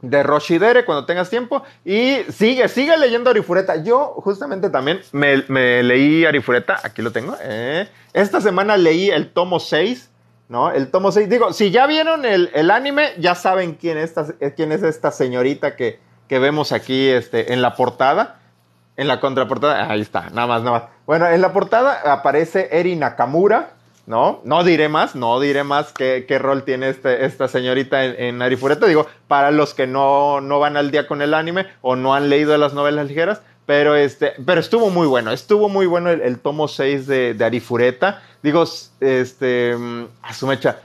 de 0.00 0.22
Roshidere 0.24 0.84
cuando 0.84 1.06
tengas 1.06 1.30
tiempo 1.30 1.62
y 1.84 2.18
sigue, 2.30 2.68
sigue 2.68 2.96
leyendo 2.96 3.30
Arifureta. 3.30 3.76
Yo 3.76 4.14
justamente 4.16 4.68
también 4.68 5.00
me, 5.12 5.82
leí 5.84 6.24
Arifureta, 6.24 6.80
aquí 6.82 7.02
lo 7.02 7.12
tengo. 7.12 7.36
Eh. 7.40 7.88
Esta 8.12 8.40
semana 8.40 8.76
leí 8.76 9.10
el 9.10 9.30
tomo 9.30 9.60
6, 9.60 10.10
¿no? 10.48 10.72
El 10.72 10.90
tomo 10.90 11.12
6. 11.12 11.28
Digo, 11.30 11.52
si 11.52 11.70
ya 11.70 11.86
vieron 11.86 12.24
el, 12.24 12.50
el 12.52 12.72
anime, 12.72 13.10
ya 13.18 13.36
saben 13.36 13.74
quién, 13.74 13.96
esta, 13.96 14.26
quién 14.56 14.72
es 14.72 14.82
esta 14.82 15.12
señorita 15.12 15.76
que 15.76 16.00
que 16.32 16.38
vemos 16.38 16.72
aquí 16.72 17.10
este, 17.10 17.52
en 17.52 17.60
la 17.60 17.76
portada. 17.76 18.36
En 18.96 19.06
la 19.06 19.20
contraportada, 19.20 19.92
ahí 19.92 20.00
está, 20.00 20.30
nada 20.30 20.46
más, 20.46 20.62
nada 20.62 20.78
más. 20.78 20.88
Bueno, 21.04 21.28
en 21.28 21.42
la 21.42 21.52
portada 21.52 22.10
aparece 22.10 22.70
Eri 22.72 22.96
Nakamura, 22.96 23.72
¿no? 24.06 24.40
No 24.42 24.64
diré 24.64 24.88
más, 24.88 25.14
no 25.14 25.38
diré 25.40 25.62
más 25.62 25.92
qué, 25.92 26.24
qué 26.26 26.38
rol 26.38 26.62
tiene 26.64 26.88
este, 26.88 27.26
esta 27.26 27.48
señorita 27.48 28.02
en, 28.06 28.40
Arifureta. 28.40 28.86
Digo, 28.86 29.06
para 29.28 29.50
los 29.50 29.74
que 29.74 29.86
no, 29.86 30.40
no 30.40 30.58
van 30.58 30.78
al 30.78 30.90
día 30.90 31.06
con 31.06 31.20
el 31.20 31.34
anime 31.34 31.66
o 31.82 31.96
no 31.96 32.14
han 32.14 32.30
leído 32.30 32.56
las 32.56 32.72
novelas 32.72 33.08
ligeras, 33.08 33.42
pero, 33.66 33.94
este, 33.94 34.32
pero 34.42 34.58
estuvo 34.58 34.88
muy 34.88 35.06
bueno, 35.06 35.32
estuvo 35.32 35.68
muy 35.68 35.84
bueno 35.84 36.08
el, 36.08 36.38
tomo 36.38 36.66
6 36.66 37.06
de, 37.06 37.34
de, 37.34 37.44
Arifureta. 37.44 38.22
Digo, 38.42 38.64
este, 39.00 39.76
mm, 39.76 40.04
a 40.22 40.32
su 40.32 40.46
mecha, 40.46 40.78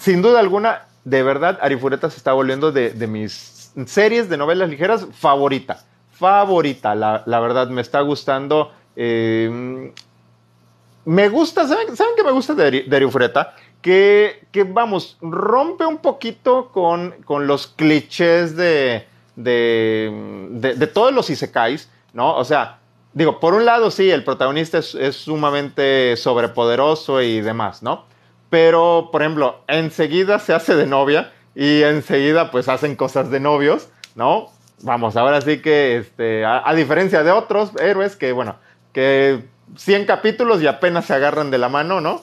sin 0.00 0.20
duda 0.20 0.40
alguna, 0.40 0.86
de 1.04 1.22
verdad, 1.22 1.60
Arifureta 1.62 2.10
se 2.10 2.16
está 2.16 2.32
volviendo 2.32 2.72
de, 2.72 2.90
de 2.90 3.06
mis 3.06 3.51
series 3.86 4.28
de 4.28 4.36
novelas 4.36 4.68
ligeras 4.68 5.06
favorita. 5.12 5.84
Favorita, 6.12 6.94
la, 6.94 7.40
verdad, 7.40 7.68
me 7.68 7.80
está 7.80 8.00
gustando. 8.00 8.72
Eh, 8.96 9.92
me 11.04 11.28
gusta, 11.28 11.66
¿saben, 11.66 11.96
¿saben 11.96 12.14
qué 12.16 12.22
me 12.22 12.30
gusta 12.30 12.54
de, 12.54 12.70
de 12.82 13.32
Que, 13.80 14.46
que, 14.52 14.64
vamos, 14.64 15.16
rompe 15.20 15.84
un 15.84 15.98
poquito 15.98 16.70
con, 16.70 17.14
con 17.24 17.46
los 17.46 17.66
clichés 17.66 18.54
de, 18.56 19.06
de, 19.34 20.12
de, 20.50 20.86
todos 20.86 21.12
los 21.12 21.28
isekais, 21.28 21.90
¿no? 22.12 22.36
O 22.36 22.44
sea, 22.44 22.78
digo, 23.14 23.40
por 23.40 23.54
un 23.54 23.64
lado 23.64 23.90
sí, 23.90 24.10
el 24.10 24.22
protagonista 24.22 24.78
es, 24.78 24.94
es, 24.94 25.16
sumamente 25.16 26.16
sobrepoderoso 26.16 27.20
y 27.20 27.40
demás, 27.40 27.82
¿no? 27.82 28.04
Pero, 28.48 29.08
por 29.10 29.22
ejemplo, 29.22 29.60
enseguida 29.66 30.38
se 30.38 30.54
hace 30.54 30.76
de 30.76 30.86
novia 30.86 31.32
y 31.54 31.82
enseguida 31.82 32.50
pues 32.50 32.68
hacen 32.68 32.96
cosas 32.96 33.30
de 33.30 33.40
novios, 33.40 33.88
¿no? 34.14 34.50
Vamos, 34.82 35.16
ahora 35.16 35.40
sí 35.40 35.60
que, 35.60 35.98
este, 35.98 36.44
a, 36.44 36.72
diferencia 36.74 37.22
de 37.22 37.30
otros 37.30 37.70
héroes 37.80 38.16
que, 38.16 38.32
bueno, 38.32 38.56
que 38.92 39.44
100 39.76 40.06
capítulos 40.06 40.60
y 40.60 40.66
apenas 40.66 41.06
se 41.06 41.14
agarran 41.14 41.50
de 41.50 41.58
la 41.58 41.68
mano, 41.68 42.00
¿no? 42.00 42.20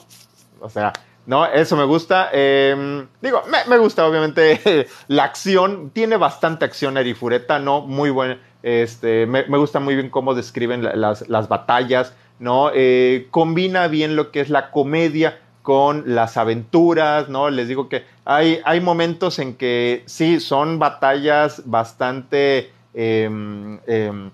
O 0.60 0.68
sea, 0.68 0.92
no, 1.24 1.46
eso 1.46 1.76
me 1.76 1.84
gusta. 1.84 2.28
Em, 2.32 3.06
digo, 3.22 3.42
me, 3.68 3.78
gusta 3.78 4.06
obviamente 4.06 4.86
la 5.08 5.24
acción. 5.24 5.90
Tiene 5.90 6.16
bastante 6.16 6.66
acción 6.66 6.98
Erifureta, 6.98 7.58
¿no? 7.58 7.80
Muy 7.80 8.10
buena. 8.10 8.38
Este, 8.62 9.26
me, 9.26 9.42
gusta 9.44 9.80
muy 9.80 9.94
bien 9.94 10.10
cómo 10.10 10.34
describen 10.34 10.82
las, 11.00 11.28
las 11.28 11.48
batallas, 11.48 12.14
¿no? 12.38 12.70
Eh, 12.74 13.28
combina 13.30 13.88
bien 13.88 14.16
lo 14.16 14.30
que 14.32 14.40
es 14.40 14.50
la 14.50 14.70
comedia 14.70 15.38
con 15.70 16.02
las 16.16 16.36
aventuras, 16.36 17.28
¿no? 17.28 17.48
Les 17.48 17.68
digo 17.68 17.88
que 17.88 18.04
hay, 18.24 18.58
hay 18.64 18.80
momentos 18.80 19.38
en 19.38 19.54
que 19.54 20.02
sí, 20.06 20.40
son 20.40 20.80
batallas 20.80 21.62
bastante 21.64 22.72
em, 22.92 23.78
em, 23.86 24.32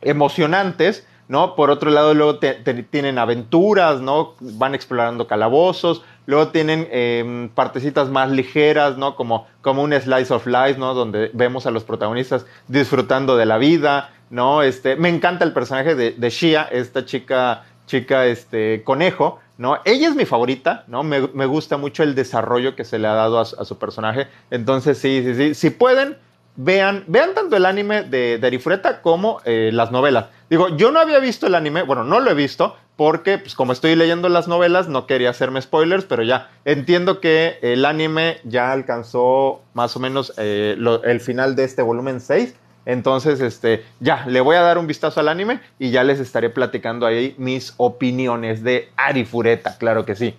emocionantes, 0.00 1.06
¿no? 1.28 1.56
Por 1.56 1.68
otro 1.68 1.90
lado, 1.90 2.14
luego 2.14 2.38
tienen 2.38 3.18
aventuras, 3.18 4.00
¿no? 4.00 4.32
Van 4.40 4.74
explorando 4.74 5.26
calabozos, 5.26 6.02
luego 6.24 6.48
tienen 6.48 6.88
em, 6.90 7.50
partecitas 7.50 8.08
más 8.08 8.30
ligeras, 8.30 8.96
¿no? 8.96 9.14
Como, 9.14 9.46
como 9.60 9.82
un 9.82 9.92
slice 9.92 10.32
of 10.32 10.46
life, 10.46 10.76
¿no? 10.78 10.94
Donde 10.94 11.30
vemos 11.34 11.66
a 11.66 11.70
los 11.70 11.84
protagonistas 11.84 12.46
disfrutando 12.66 13.36
de 13.36 13.44
la 13.44 13.58
vida, 13.58 14.10
¿no? 14.30 14.62
Este, 14.62 14.96
me 14.96 15.10
encanta 15.10 15.44
el 15.44 15.52
personaje 15.52 15.94
de, 15.94 16.12
de 16.12 16.30
Shia, 16.30 16.62
esta 16.62 17.04
chica, 17.04 17.64
chica, 17.86 18.24
este, 18.24 18.82
conejo, 18.84 19.38
¿no? 19.58 19.78
Ella 19.84 20.08
es 20.08 20.14
mi 20.14 20.24
favorita, 20.24 20.84
¿no? 20.88 21.02
Me, 21.02 21.46
gusta 21.46 21.76
mucho 21.76 22.02
el 22.02 22.14
desarrollo 22.14 22.74
que 22.76 22.84
se 22.84 22.98
le 22.98 23.08
ha 23.08 23.14
dado 23.14 23.40
a, 23.40 23.44
su 23.44 23.78
personaje. 23.78 24.28
Entonces, 24.50 24.98
sí, 24.98 25.22
sí, 25.24 25.34
sí. 25.34 25.54
Si 25.54 25.70
pueden, 25.70 26.16
vean, 26.56 27.04
vean 27.06 27.34
tanto 27.34 27.56
el 27.56 27.66
anime 27.66 28.02
de, 28.02 28.38
de 28.38 29.00
como 29.02 29.40
eh, 29.44 29.70
las 29.72 29.90
novelas. 29.90 30.26
Digo, 30.50 30.68
yo 30.76 30.90
no 30.90 31.00
había 31.00 31.18
visto 31.18 31.46
el 31.46 31.54
anime, 31.54 31.82
bueno, 31.82 32.04
no 32.04 32.20
lo 32.20 32.30
he 32.30 32.34
visto, 32.34 32.76
porque 32.96 33.38
pues, 33.38 33.54
como 33.54 33.72
estoy 33.72 33.96
leyendo 33.96 34.28
las 34.28 34.48
novelas, 34.48 34.88
no 34.88 35.06
quería 35.06 35.30
hacerme 35.30 35.62
spoilers, 35.62 36.04
pero 36.04 36.22
ya 36.22 36.50
entiendo 36.64 37.20
que 37.20 37.58
el 37.62 37.84
anime 37.84 38.38
ya 38.44 38.72
alcanzó 38.72 39.62
más 39.74 39.96
o 39.96 40.00
menos 40.00 40.32
eh, 40.36 40.76
el 41.04 41.20
final 41.20 41.56
de 41.56 41.64
este 41.64 41.82
volumen 41.82 42.20
6. 42.20 42.54
Entonces, 42.84 43.40
este, 43.40 43.84
ya, 44.00 44.24
le 44.26 44.40
voy 44.40 44.56
a 44.56 44.60
dar 44.60 44.78
un 44.78 44.86
vistazo 44.86 45.20
al 45.20 45.28
anime 45.28 45.60
y 45.78 45.90
ya 45.90 46.02
les 46.02 46.18
estaré 46.18 46.50
platicando 46.50 47.06
ahí 47.06 47.34
mis 47.38 47.74
opiniones 47.76 48.64
de 48.64 48.90
Arifureta, 48.96 49.78
claro 49.78 50.04
que 50.04 50.16
sí. 50.16 50.34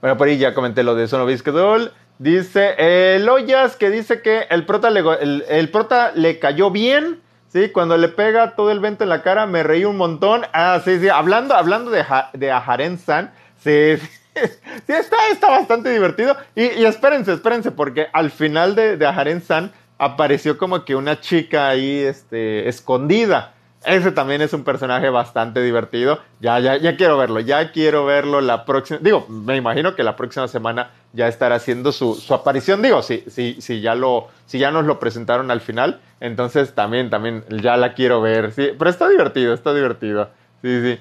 Bueno, 0.00 0.16
por 0.16 0.28
ahí 0.28 0.38
ya 0.38 0.54
comenté 0.54 0.82
lo 0.84 0.94
de 0.94 1.08
Sono 1.08 1.26
Doll. 1.26 1.92
Dice 2.18 2.74
el 3.16 3.28
Ollas 3.28 3.76
que 3.76 3.90
dice 3.90 4.22
que 4.22 4.46
el 4.50 4.64
prota, 4.64 4.90
le, 4.90 5.02
el, 5.48 5.68
prota 5.70 6.12
le 6.14 6.38
cayó 6.38 6.70
bien, 6.70 7.20
¿sí? 7.48 7.70
Cuando 7.70 7.96
le 7.98 8.08
pega 8.08 8.54
todo 8.54 8.70
el 8.70 8.80
vento 8.80 9.04
en 9.04 9.10
la 9.10 9.22
cara, 9.22 9.46
me 9.46 9.62
reí 9.62 9.84
un 9.84 9.96
montón. 9.96 10.42
Ah, 10.52 10.80
sí, 10.84 10.98
sí, 10.98 11.08
hablando, 11.08 11.54
hablando 11.54 11.90
de, 11.90 12.04
de 12.34 12.50
Aharen-san, 12.50 13.32
sí, 13.62 13.96
sí, 14.36 14.92
está, 14.92 15.16
está 15.30 15.50
bastante 15.50 15.90
divertido. 15.90 16.36
Y, 16.54 16.84
espérense, 16.84 17.32
espérense, 17.32 17.70
porque 17.70 18.06
al 18.12 18.30
final 18.30 18.74
de, 18.74 18.96
de 18.96 19.06
Aharen-san 19.06 19.72
apareció 19.98 20.58
como 20.58 20.84
que 20.84 20.94
una 20.94 21.20
chica 21.20 21.68
ahí 21.68 22.00
este, 22.00 22.68
escondida. 22.68 23.52
Ese 23.84 24.10
también 24.10 24.42
es 24.42 24.52
un 24.52 24.64
personaje 24.64 25.10
bastante 25.10 25.62
divertido. 25.62 26.18
Ya, 26.40 26.58
ya, 26.58 26.76
ya 26.76 26.96
quiero 26.96 27.16
verlo, 27.16 27.38
ya 27.38 27.70
quiero 27.70 28.04
verlo 28.04 28.40
la 28.40 28.64
próxima. 28.64 28.98
Digo, 29.00 29.26
me 29.28 29.56
imagino 29.56 29.94
que 29.94 30.02
la 30.02 30.16
próxima 30.16 30.48
semana 30.48 30.90
ya 31.12 31.28
estará 31.28 31.54
haciendo 31.54 31.92
su, 31.92 32.20
aparición. 32.30 32.82
Digo, 32.82 33.02
si, 33.02 33.24
si, 33.28 33.60
si, 33.60 33.80
ya 33.80 33.94
lo, 33.94 34.28
si 34.46 34.58
ya 34.58 34.72
nos 34.72 34.86
lo 34.86 34.98
presentaron 34.98 35.52
al 35.52 35.60
final, 35.60 36.00
entonces 36.18 36.74
también, 36.74 37.10
también 37.10 37.44
ya 37.62 37.76
la 37.76 37.94
quiero 37.94 38.20
ver. 38.20 38.52
Sí, 38.52 38.70
pero 38.76 38.90
está 38.90 39.08
divertido, 39.08 39.54
está 39.54 39.72
divertido. 39.72 40.30
Sí, 40.62 40.82
sí. 40.82 41.00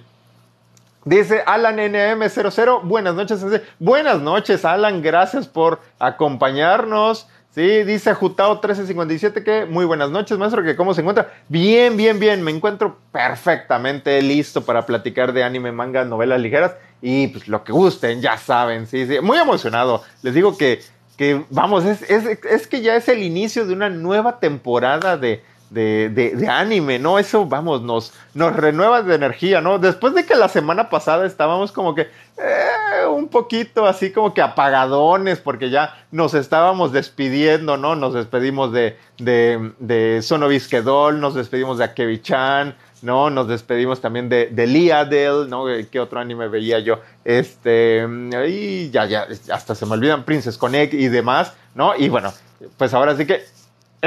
Dice 1.06 1.44
Alan 1.46 1.78
NM00, 1.78 2.82
buenas 2.84 3.16
noches. 3.16 3.44
Buenas 3.80 4.22
noches, 4.22 4.64
Alan, 4.64 5.02
gracias 5.02 5.48
por 5.48 5.80
acompañarnos. 5.98 7.28
Sí, 7.56 7.84
dice 7.84 8.14
Jutao 8.14 8.56
1357 8.56 9.42
que 9.42 9.66
muy 9.66 9.86
buenas 9.86 10.12
noches, 10.12 10.38
maestro, 10.38 10.62
que 10.62 10.76
cómo 10.76 10.94
se 10.94 11.00
encuentra. 11.00 11.32
Bien, 11.48 11.96
bien, 11.96 12.20
bien, 12.20 12.44
me 12.44 12.52
encuentro 12.52 12.98
perfectamente 13.14 14.22
listo 14.22 14.66
para 14.66 14.86
platicar 14.86 15.32
de 15.32 15.46
anime, 15.46 15.72
manga, 15.72 16.04
novelas 16.04 16.42
ligeras 16.42 16.74
y 17.02 17.28
pues 17.28 17.48
lo 17.48 17.64
que 17.64 17.72
gusten, 17.72 18.20
ya 18.20 18.38
saben, 18.38 18.88
sí, 18.88 19.08
sí, 19.08 19.22
muy 19.22 19.38
emocionado. 19.38 20.04
Les 20.22 20.34
digo 20.34 20.58
que, 20.58 20.82
que 21.16 21.46
vamos, 21.50 21.86
es, 21.86 22.02
es, 22.12 22.26
es 22.44 22.68
que 22.68 22.82
ya 22.82 22.98
es 22.98 23.08
el 23.08 23.24
inicio 23.24 23.66
de 23.66 23.72
una 23.72 23.90
nueva 23.90 24.42
temporada 24.42 25.16
de, 25.16 25.42
de, 25.70 26.10
de, 26.10 26.48
anime, 26.48 27.00
¿no? 27.00 27.20
Eso, 27.20 27.46
vamos, 27.46 27.82
nos, 27.82 28.14
nos 28.34 28.56
renueva 28.56 29.02
de 29.02 29.16
energía, 29.16 29.62
¿no? 29.62 29.80
Después 29.80 30.14
de 30.14 30.26
que 30.26 30.36
la 30.36 30.48
semana 30.48 30.90
pasada 30.90 31.26
estábamos 31.26 31.72
como 31.72 31.96
que 31.96 32.04
eh, 32.38 33.06
un 33.10 33.28
poquito 33.28 33.86
así 33.86 34.12
como 34.12 34.34
que 34.34 34.42
apagadones, 34.42 35.40
porque 35.40 35.70
ya 35.70 36.06
nos 36.12 36.34
estábamos 36.34 36.92
despidiendo, 36.92 37.78
¿no? 37.78 37.96
Nos 37.96 38.14
despedimos 38.14 38.72
de, 38.72 38.98
de, 39.18 39.72
de 39.80 40.22
Sonovisquedol, 40.22 41.20
nos 41.20 41.36
despedimos 41.36 41.78
de 41.78 41.86
Akebi-chan, 41.86 42.76
¿no? 43.02 43.30
Nos 43.30 43.48
despedimos 43.48 44.02
también 44.02 44.30
de, 44.30 44.48
de 44.48 44.68
Liadel, 44.68 45.50
¿no? 45.50 45.66
¿Qué 45.92 46.00
otro 46.00 46.20
anime 46.20 46.48
veía 46.48 46.80
yo? 46.80 47.00
Este, 47.24 48.08
y 48.48 48.90
ya, 48.90 49.06
ya, 49.06 49.28
hasta 49.52 49.76
se 49.76 49.86
me 49.86 49.94
olvidan, 49.94 50.24
Princess 50.24 50.58
Connect 50.58 50.94
y 50.94 51.08
demás, 51.08 51.54
¿no? 51.74 51.96
Y 51.96 52.10
bueno, 52.10 52.34
pues 52.78 52.94
ahora 52.94 53.16
sí 53.16 53.26
que 53.26 53.44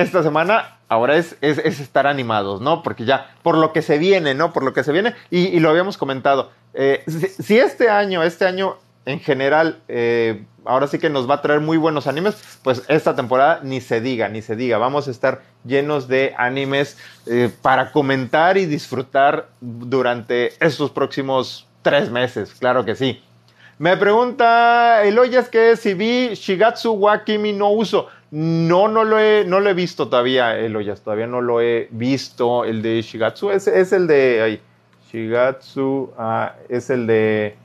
esta 0.02 0.22
semana 0.22 0.78
ahora 0.88 1.16
es, 1.16 1.36
es, 1.40 1.58
estar 1.58 2.06
animados, 2.06 2.60
¿no? 2.60 2.82
Porque 2.82 3.04
ya, 3.04 3.34
por 3.42 3.56
lo 3.56 3.72
que 3.72 3.82
se 3.82 3.98
viene, 3.98 4.34
¿no? 4.34 4.52
Por 4.52 4.62
lo 4.62 4.72
que 4.72 4.84
se 4.84 4.92
viene, 4.92 5.14
y, 5.30 5.58
lo 5.60 5.70
habíamos 5.70 5.96
comentado, 5.96 6.50
eh, 6.74 7.04
si, 7.06 7.58
este 7.58 7.90
año, 7.90 8.22
este 8.22 8.46
año 8.46 8.76
en 9.04 9.20
general, 9.20 9.80
eh, 9.88 10.44
ahora 10.64 10.86
sí 10.86 10.98
que 10.98 11.08
nos 11.08 11.28
va 11.28 11.36
a 11.36 11.42
traer 11.42 11.60
muy 11.60 11.78
buenos 11.78 12.06
animes, 12.06 12.58
pues 12.62 12.82
esta 12.88 13.16
temporada 13.16 13.60
ni 13.62 13.80
se 13.80 14.00
diga, 14.00 14.28
ni 14.28 14.42
se 14.42 14.54
diga, 14.54 14.78
vamos 14.78 15.08
a 15.08 15.10
estar 15.10 15.42
llenos 15.64 16.08
de 16.08 16.34
animes 16.36 16.98
eh, 17.26 17.50
para 17.62 17.90
comentar 17.90 18.58
y 18.58 18.66
disfrutar 18.66 19.48
durante 19.60 20.52
estos 20.64 20.90
próximos 20.90 21.66
tres 21.82 22.10
meses, 22.10 22.54
claro 22.58 22.84
que 22.84 22.94
sí. 22.94 23.22
Me 23.78 23.96
pregunta 23.96 25.04
Eloyas 25.04 25.48
que 25.48 25.76
si 25.76 25.94
vi 25.94 26.34
Shigatsu 26.34 26.94
wa 26.94 27.22
Kimi 27.22 27.52
no 27.52 27.70
uso. 27.70 28.08
No, 28.30 28.88
no 28.88 29.04
lo 29.04 29.18
he, 29.18 29.44
no 29.46 29.60
lo 29.60 29.70
he 29.70 29.74
visto 29.74 30.08
todavía, 30.08 30.58
Eloyas. 30.58 31.00
Todavía 31.00 31.26
no 31.26 31.40
lo 31.40 31.60
he 31.60 31.88
visto. 31.90 32.64
El 32.64 32.82
de 32.82 33.02
Shigatsu 33.02 33.50
es, 33.50 33.66
es 33.66 33.92
el 33.92 34.06
de. 34.06 34.42
Ay, 34.42 34.60
Shigatsu 35.10 36.12
ah, 36.18 36.54
es 36.68 36.90
el 36.90 37.06
de. 37.06 37.56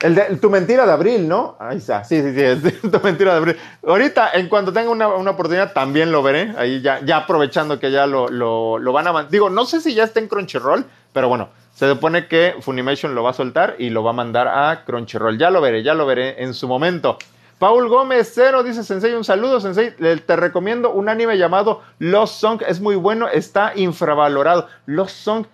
El 0.00 0.16
de 0.16 0.36
tu 0.36 0.50
mentira 0.50 0.84
de 0.84 0.92
abril, 0.92 1.28
¿no? 1.28 1.56
Ahí 1.60 1.78
está. 1.78 2.02
Sí, 2.04 2.20
sí, 2.20 2.34
sí, 2.34 2.40
es 2.42 2.80
tu 2.90 3.00
mentira 3.00 3.32
de 3.32 3.38
abril. 3.38 3.56
Ahorita, 3.86 4.32
en 4.34 4.48
cuanto 4.48 4.72
tenga 4.72 4.90
una, 4.90 5.08
una, 5.08 5.30
oportunidad, 5.30 5.72
también 5.72 6.10
lo 6.10 6.22
veré. 6.22 6.52
Ahí 6.58 6.82
ya, 6.82 7.00
ya 7.04 7.18
aprovechando 7.18 7.78
que 7.78 7.90
ya 7.90 8.06
lo, 8.06 8.28
lo, 8.28 8.78
lo 8.78 8.92
van 8.92 9.06
a. 9.06 9.24
Digo, 9.24 9.48
no 9.48 9.64
sé 9.64 9.80
si 9.80 9.94
ya 9.94 10.04
está 10.04 10.20
en 10.20 10.28
Crunchyroll, 10.28 10.84
pero 11.12 11.28
bueno 11.28 11.48
se 11.74 11.88
supone 11.88 12.28
que 12.28 12.54
Funimation 12.60 13.14
lo 13.14 13.22
va 13.22 13.30
a 13.30 13.34
soltar 13.34 13.76
y 13.78 13.90
lo 13.90 14.04
va 14.04 14.10
a 14.10 14.14
mandar 14.14 14.46
a 14.46 14.84
Crunchyroll. 14.84 15.38
Ya 15.38 15.50
lo 15.50 15.60
veré, 15.60 15.82
ya 15.82 15.94
lo 15.94 16.06
veré 16.06 16.42
en 16.42 16.54
su 16.54 16.68
momento. 16.68 17.18
Paul 17.62 17.88
Gómez 17.88 18.32
Cero 18.34 18.64
dice 18.64 18.82
Sensei, 18.82 19.14
un 19.14 19.22
saludo 19.22 19.60
Sensei, 19.60 19.92
te 19.92 20.34
recomiendo 20.34 20.92
un 20.92 21.08
anime 21.08 21.38
llamado 21.38 21.80
Lost 22.00 22.40
Song, 22.40 22.60
es 22.66 22.80
muy 22.80 22.96
bueno, 22.96 23.28
está 23.28 23.70
infravalorado. 23.76 24.66
Lost 24.86 25.14
Song, 25.14 25.46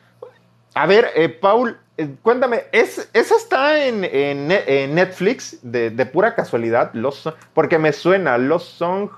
a 0.73 0.87
ver, 0.87 1.11
eh, 1.15 1.29
Paul, 1.29 1.79
eh, 1.99 2.17
cuéntame, 2.23 2.63
¿es, 2.73 3.11
¿esa 3.13 3.37
está 3.37 3.85
en, 3.85 4.01
Netflix 4.49 5.59
de, 5.61 5.91
pura 6.07 6.35
casualidad? 6.35 6.95
Lost 6.95 7.25
Song, 7.25 7.35
porque 7.53 7.79
me 7.79 7.93
suena, 7.93 8.39
Lost 8.39 8.79
Song, 8.79 9.11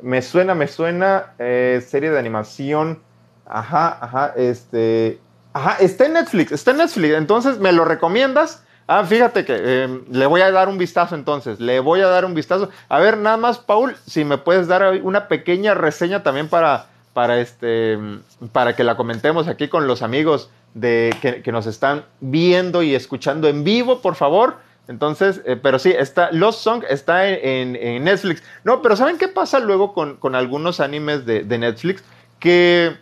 me 0.00 0.22
suena, 0.22 0.54
me 0.54 0.66
suena, 0.66 1.34
eh, 1.38 1.84
serie 1.86 2.10
de 2.10 2.18
animación, 2.18 3.02
ajá, 3.44 3.98
ajá, 4.00 4.32
este, 4.34 5.20
Ajá, 5.52 5.76
está 5.78 6.06
en 6.06 6.14
Netflix, 6.14 6.50
está 6.50 6.72
en 6.72 6.78
Netflix. 6.78 7.14
Entonces, 7.14 7.60
¿me 7.60 7.70
lo 7.70 7.84
recomiendas? 7.84 8.63
Ah, 8.86 9.04
fíjate 9.04 9.44
que 9.44 9.82
em, 9.84 10.04
le 10.10 10.26
voy 10.26 10.42
a 10.42 10.50
dar 10.50 10.68
un 10.68 10.76
vistazo 10.76 11.14
entonces, 11.14 11.58
le 11.58 11.80
voy 11.80 12.00
a 12.00 12.08
dar 12.08 12.24
un 12.24 12.34
vistazo. 12.34 12.68
A 12.88 12.98
ver, 12.98 13.16
nada 13.16 13.36
más, 13.36 13.58
Paul, 13.58 13.96
si 14.06 14.24
me 14.24 14.36
puedes 14.36 14.68
dar 14.68 15.00
una 15.02 15.28
pequeña 15.28 15.74
reseña 15.74 16.22
también 16.22 16.48
para, 16.48 16.86
para, 17.14 17.40
este, 17.40 17.98
para 18.52 18.76
que 18.76 18.84
la 18.84 18.96
comentemos 18.96 19.48
aquí 19.48 19.68
con 19.68 19.86
los 19.86 20.02
amigos 20.02 20.50
de, 20.74 21.16
que, 21.42 21.52
nos 21.52 21.66
están 21.66 22.04
viendo 22.20 22.82
y 22.82 22.94
escuchando 22.94 23.48
en 23.48 23.64
vivo, 23.64 24.00
por 24.00 24.16
favor. 24.16 24.56
Entonces, 24.86 25.40
eh, 25.46 25.56
pero 25.56 25.78
sí, 25.78 25.94
está, 25.96 26.30
Lost 26.32 26.60
Song 26.60 26.84
está 26.86 27.26
en, 27.26 27.72
Netflix. 28.04 28.42
No, 28.64 28.82
pero 28.82 28.96
¿saben 28.96 29.16
qué 29.16 29.28
pasa 29.28 29.60
luego 29.60 29.94
con, 29.94 30.16
con 30.16 30.34
algunos 30.34 30.80
animes 30.80 31.24
de, 31.24 31.42
de 31.42 31.58
Netflix? 31.58 32.04
Que 32.38 32.96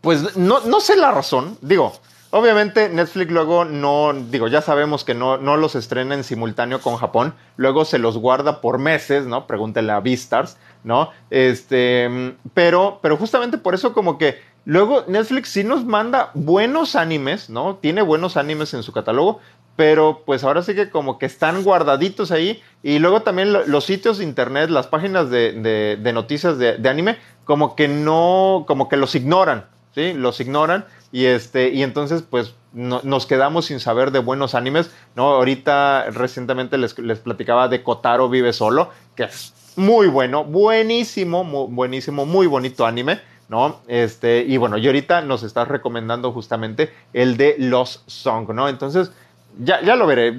pues 0.00 0.36
no, 0.36 0.60
no 0.60 0.80
sé 0.80 0.96
la 0.96 1.10
razón, 1.10 1.58
digo, 1.60 1.92
Obviamente 2.30 2.90
Netflix 2.90 3.30
luego 3.32 3.64
no, 3.64 4.12
digo, 4.12 4.48
ya 4.48 4.60
sabemos 4.60 5.02
que 5.02 5.14
no, 5.14 5.38
no 5.38 5.56
los 5.56 5.74
estrena 5.74 6.14
en 6.14 6.24
simultáneo 6.24 6.82
con 6.82 6.96
Japón, 6.96 7.32
luego 7.56 7.86
se 7.86 7.98
los 7.98 8.18
guarda 8.18 8.60
por 8.60 8.78
meses, 8.78 9.24
¿no? 9.24 9.46
Pregúntele 9.46 9.92
a 9.92 10.00
Beastars, 10.00 10.58
¿no? 10.84 11.10
Este, 11.30 12.36
pero, 12.52 12.98
pero 13.00 13.16
justamente 13.16 13.56
por 13.56 13.74
eso 13.74 13.94
como 13.94 14.18
que 14.18 14.42
luego 14.66 15.04
Netflix 15.08 15.48
sí 15.48 15.64
nos 15.64 15.86
manda 15.86 16.30
buenos 16.34 16.96
animes, 16.96 17.48
¿no? 17.48 17.76
Tiene 17.76 18.02
buenos 18.02 18.36
animes 18.36 18.74
en 18.74 18.82
su 18.82 18.92
catálogo, 18.92 19.40
pero 19.76 20.22
pues 20.26 20.44
ahora 20.44 20.62
sí 20.62 20.74
que 20.74 20.90
como 20.90 21.18
que 21.18 21.24
están 21.24 21.64
guardaditos 21.64 22.30
ahí 22.30 22.62
y 22.82 22.98
luego 22.98 23.22
también 23.22 23.54
los 23.70 23.84
sitios 23.84 24.18
de 24.18 24.24
internet, 24.24 24.68
las 24.68 24.86
páginas 24.86 25.30
de, 25.30 25.96
de, 25.96 26.12
noticias 26.12 26.58
de 26.58 26.88
anime, 26.90 27.16
como 27.46 27.74
que 27.74 27.88
no, 27.88 28.64
como 28.68 28.90
que 28.90 28.98
los 28.98 29.14
ignoran, 29.14 29.64
¿sí? 29.94 30.12
Los 30.12 30.40
ignoran 30.40 30.84
y, 31.12 31.24
este, 31.26 31.70
y 31.70 31.82
entonces, 31.82 32.22
pues, 32.22 32.54
nos 32.72 33.26
quedamos 33.26 33.66
sin 33.66 33.80
saber 33.80 34.10
de 34.10 34.18
buenos 34.18 34.54
animes, 34.54 34.90
¿no? 35.16 35.34
Ahorita, 35.34 36.10
recientemente 36.10 36.76
les, 36.76 36.98
les, 36.98 37.18
platicaba 37.18 37.68
de 37.68 37.82
Kotaro 37.82 38.28
Vive 38.28 38.52
Solo, 38.52 38.90
que 39.16 39.24
es 39.24 39.54
muy 39.76 40.08
bueno, 40.08 40.44
buenísimo, 40.44 41.44
muy, 41.44 41.72
buenísimo, 41.72 42.26
muy 42.26 42.46
bonito 42.46 42.84
anime, 42.84 43.20
¿no? 43.48 43.80
Este, 43.88 44.44
y 44.46 44.58
bueno, 44.58 44.76
y 44.76 44.86
ahorita 44.86 45.22
nos 45.22 45.42
estás 45.42 45.66
recomendando 45.66 46.30
justamente 46.32 46.92
el 47.14 47.36
de 47.38 47.56
Los 47.58 48.02
Song, 48.06 48.50
¿no? 48.50 48.68
Entonces, 48.68 49.10
ya, 49.58 49.80
ya 49.82 49.96
lo 49.96 50.06
veré. 50.06 50.32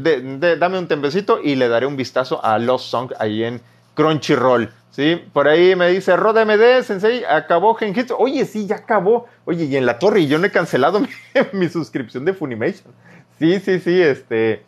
dame 0.57 0.77
un 0.77 0.87
tempecito 0.87 1.39
y 1.43 1.55
le 1.55 1.67
daré 1.67 1.87
un 1.87 1.97
vistazo 1.97 2.43
a 2.45 2.59
Los 2.59 2.83
Song 2.83 3.11
ahí 3.19 3.43
en 3.43 3.61
Crunchyroll. 3.95 4.71
Sí, 4.91 5.23
por 5.33 5.47
ahí 5.47 5.75
me 5.75 5.89
dice 5.89 6.15
Rod 6.15 6.37
MD, 6.45 6.83
Sensei, 6.83 7.23
acabó 7.23 7.75
Genjitsu. 7.75 8.15
Oye, 8.17 8.45
sí, 8.45 8.65
ya 8.65 8.77
acabó. 8.77 9.27
Oye, 9.45 9.65
y 9.65 9.75
en 9.77 9.85
la 9.85 9.99
torre, 9.99 10.21
y 10.21 10.27
yo 10.27 10.39
no 10.39 10.47
he 10.47 10.51
cancelado 10.51 11.01
mi, 11.53 11.69
suscripción 11.69 12.25
de 12.25 12.33
Funimation. 12.33 12.93
Sí, 13.37 13.59
sí, 13.59 13.79
sí, 13.79 14.01
este. 14.01 14.65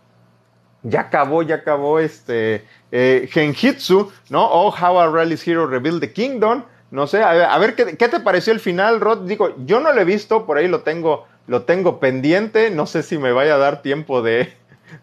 Ya 0.84 1.02
acabó, 1.02 1.42
ya 1.42 1.56
acabó 1.56 2.00
este. 2.00 2.66
Eh, 2.92 3.28
Genjitsu, 3.32 4.12
¿no? 4.30 4.46
Oh, 4.46 4.70
How 4.70 5.00
a 5.00 5.08
Rally's 5.08 5.48
Hero 5.48 5.66
Revealed 5.66 6.02
the 6.02 6.14
Kingdom. 6.14 6.64
No 6.92 7.08
sé, 7.08 7.24
a 7.24 7.58
ver, 7.58 7.76
¿qué, 7.76 7.96
¿qué, 7.96 8.10
te 8.10 8.20
pareció 8.20 8.52
el 8.52 8.60
final, 8.60 9.00
Rod? 9.00 9.20
Digo, 9.20 9.56
yo 9.66 9.80
no 9.80 9.94
lo 9.94 10.02
he 10.02 10.04
visto, 10.04 10.46
por 10.46 10.58
ahí 10.58 10.68
lo 10.68 10.82
tengo, 10.82 11.26
lo 11.48 11.64
tengo 11.64 12.02
pendiente. 12.02 12.70
No 12.70 12.86
sé 12.86 13.02
si 13.02 13.18
me 13.18 13.32
vaya 13.32 13.56
a 13.56 13.58
dar 13.58 13.82
tiempo 13.82 14.22
de, 14.22 14.54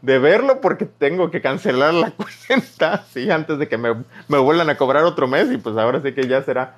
de 0.02 0.18
verlo 0.18 0.60
porque 0.60 0.86
tengo 0.86 1.30
que 1.30 1.40
cancelar 1.40 1.94
la 1.94 2.10
cuenta, 2.48 3.04
sí, 3.12 3.30
antes 3.30 3.58
de 3.58 3.68
que 3.68 3.78
me, 3.78 3.94
me 4.28 4.38
vuelvan 4.38 4.70
a 4.70 4.76
cobrar 4.76 5.04
otro 5.04 5.26
mes 5.26 5.50
y 5.52 5.58
pues 5.58 5.76
ahora 5.76 6.00
sí 6.00 6.12
que 6.12 6.26
ya 6.26 6.42
será 6.42 6.76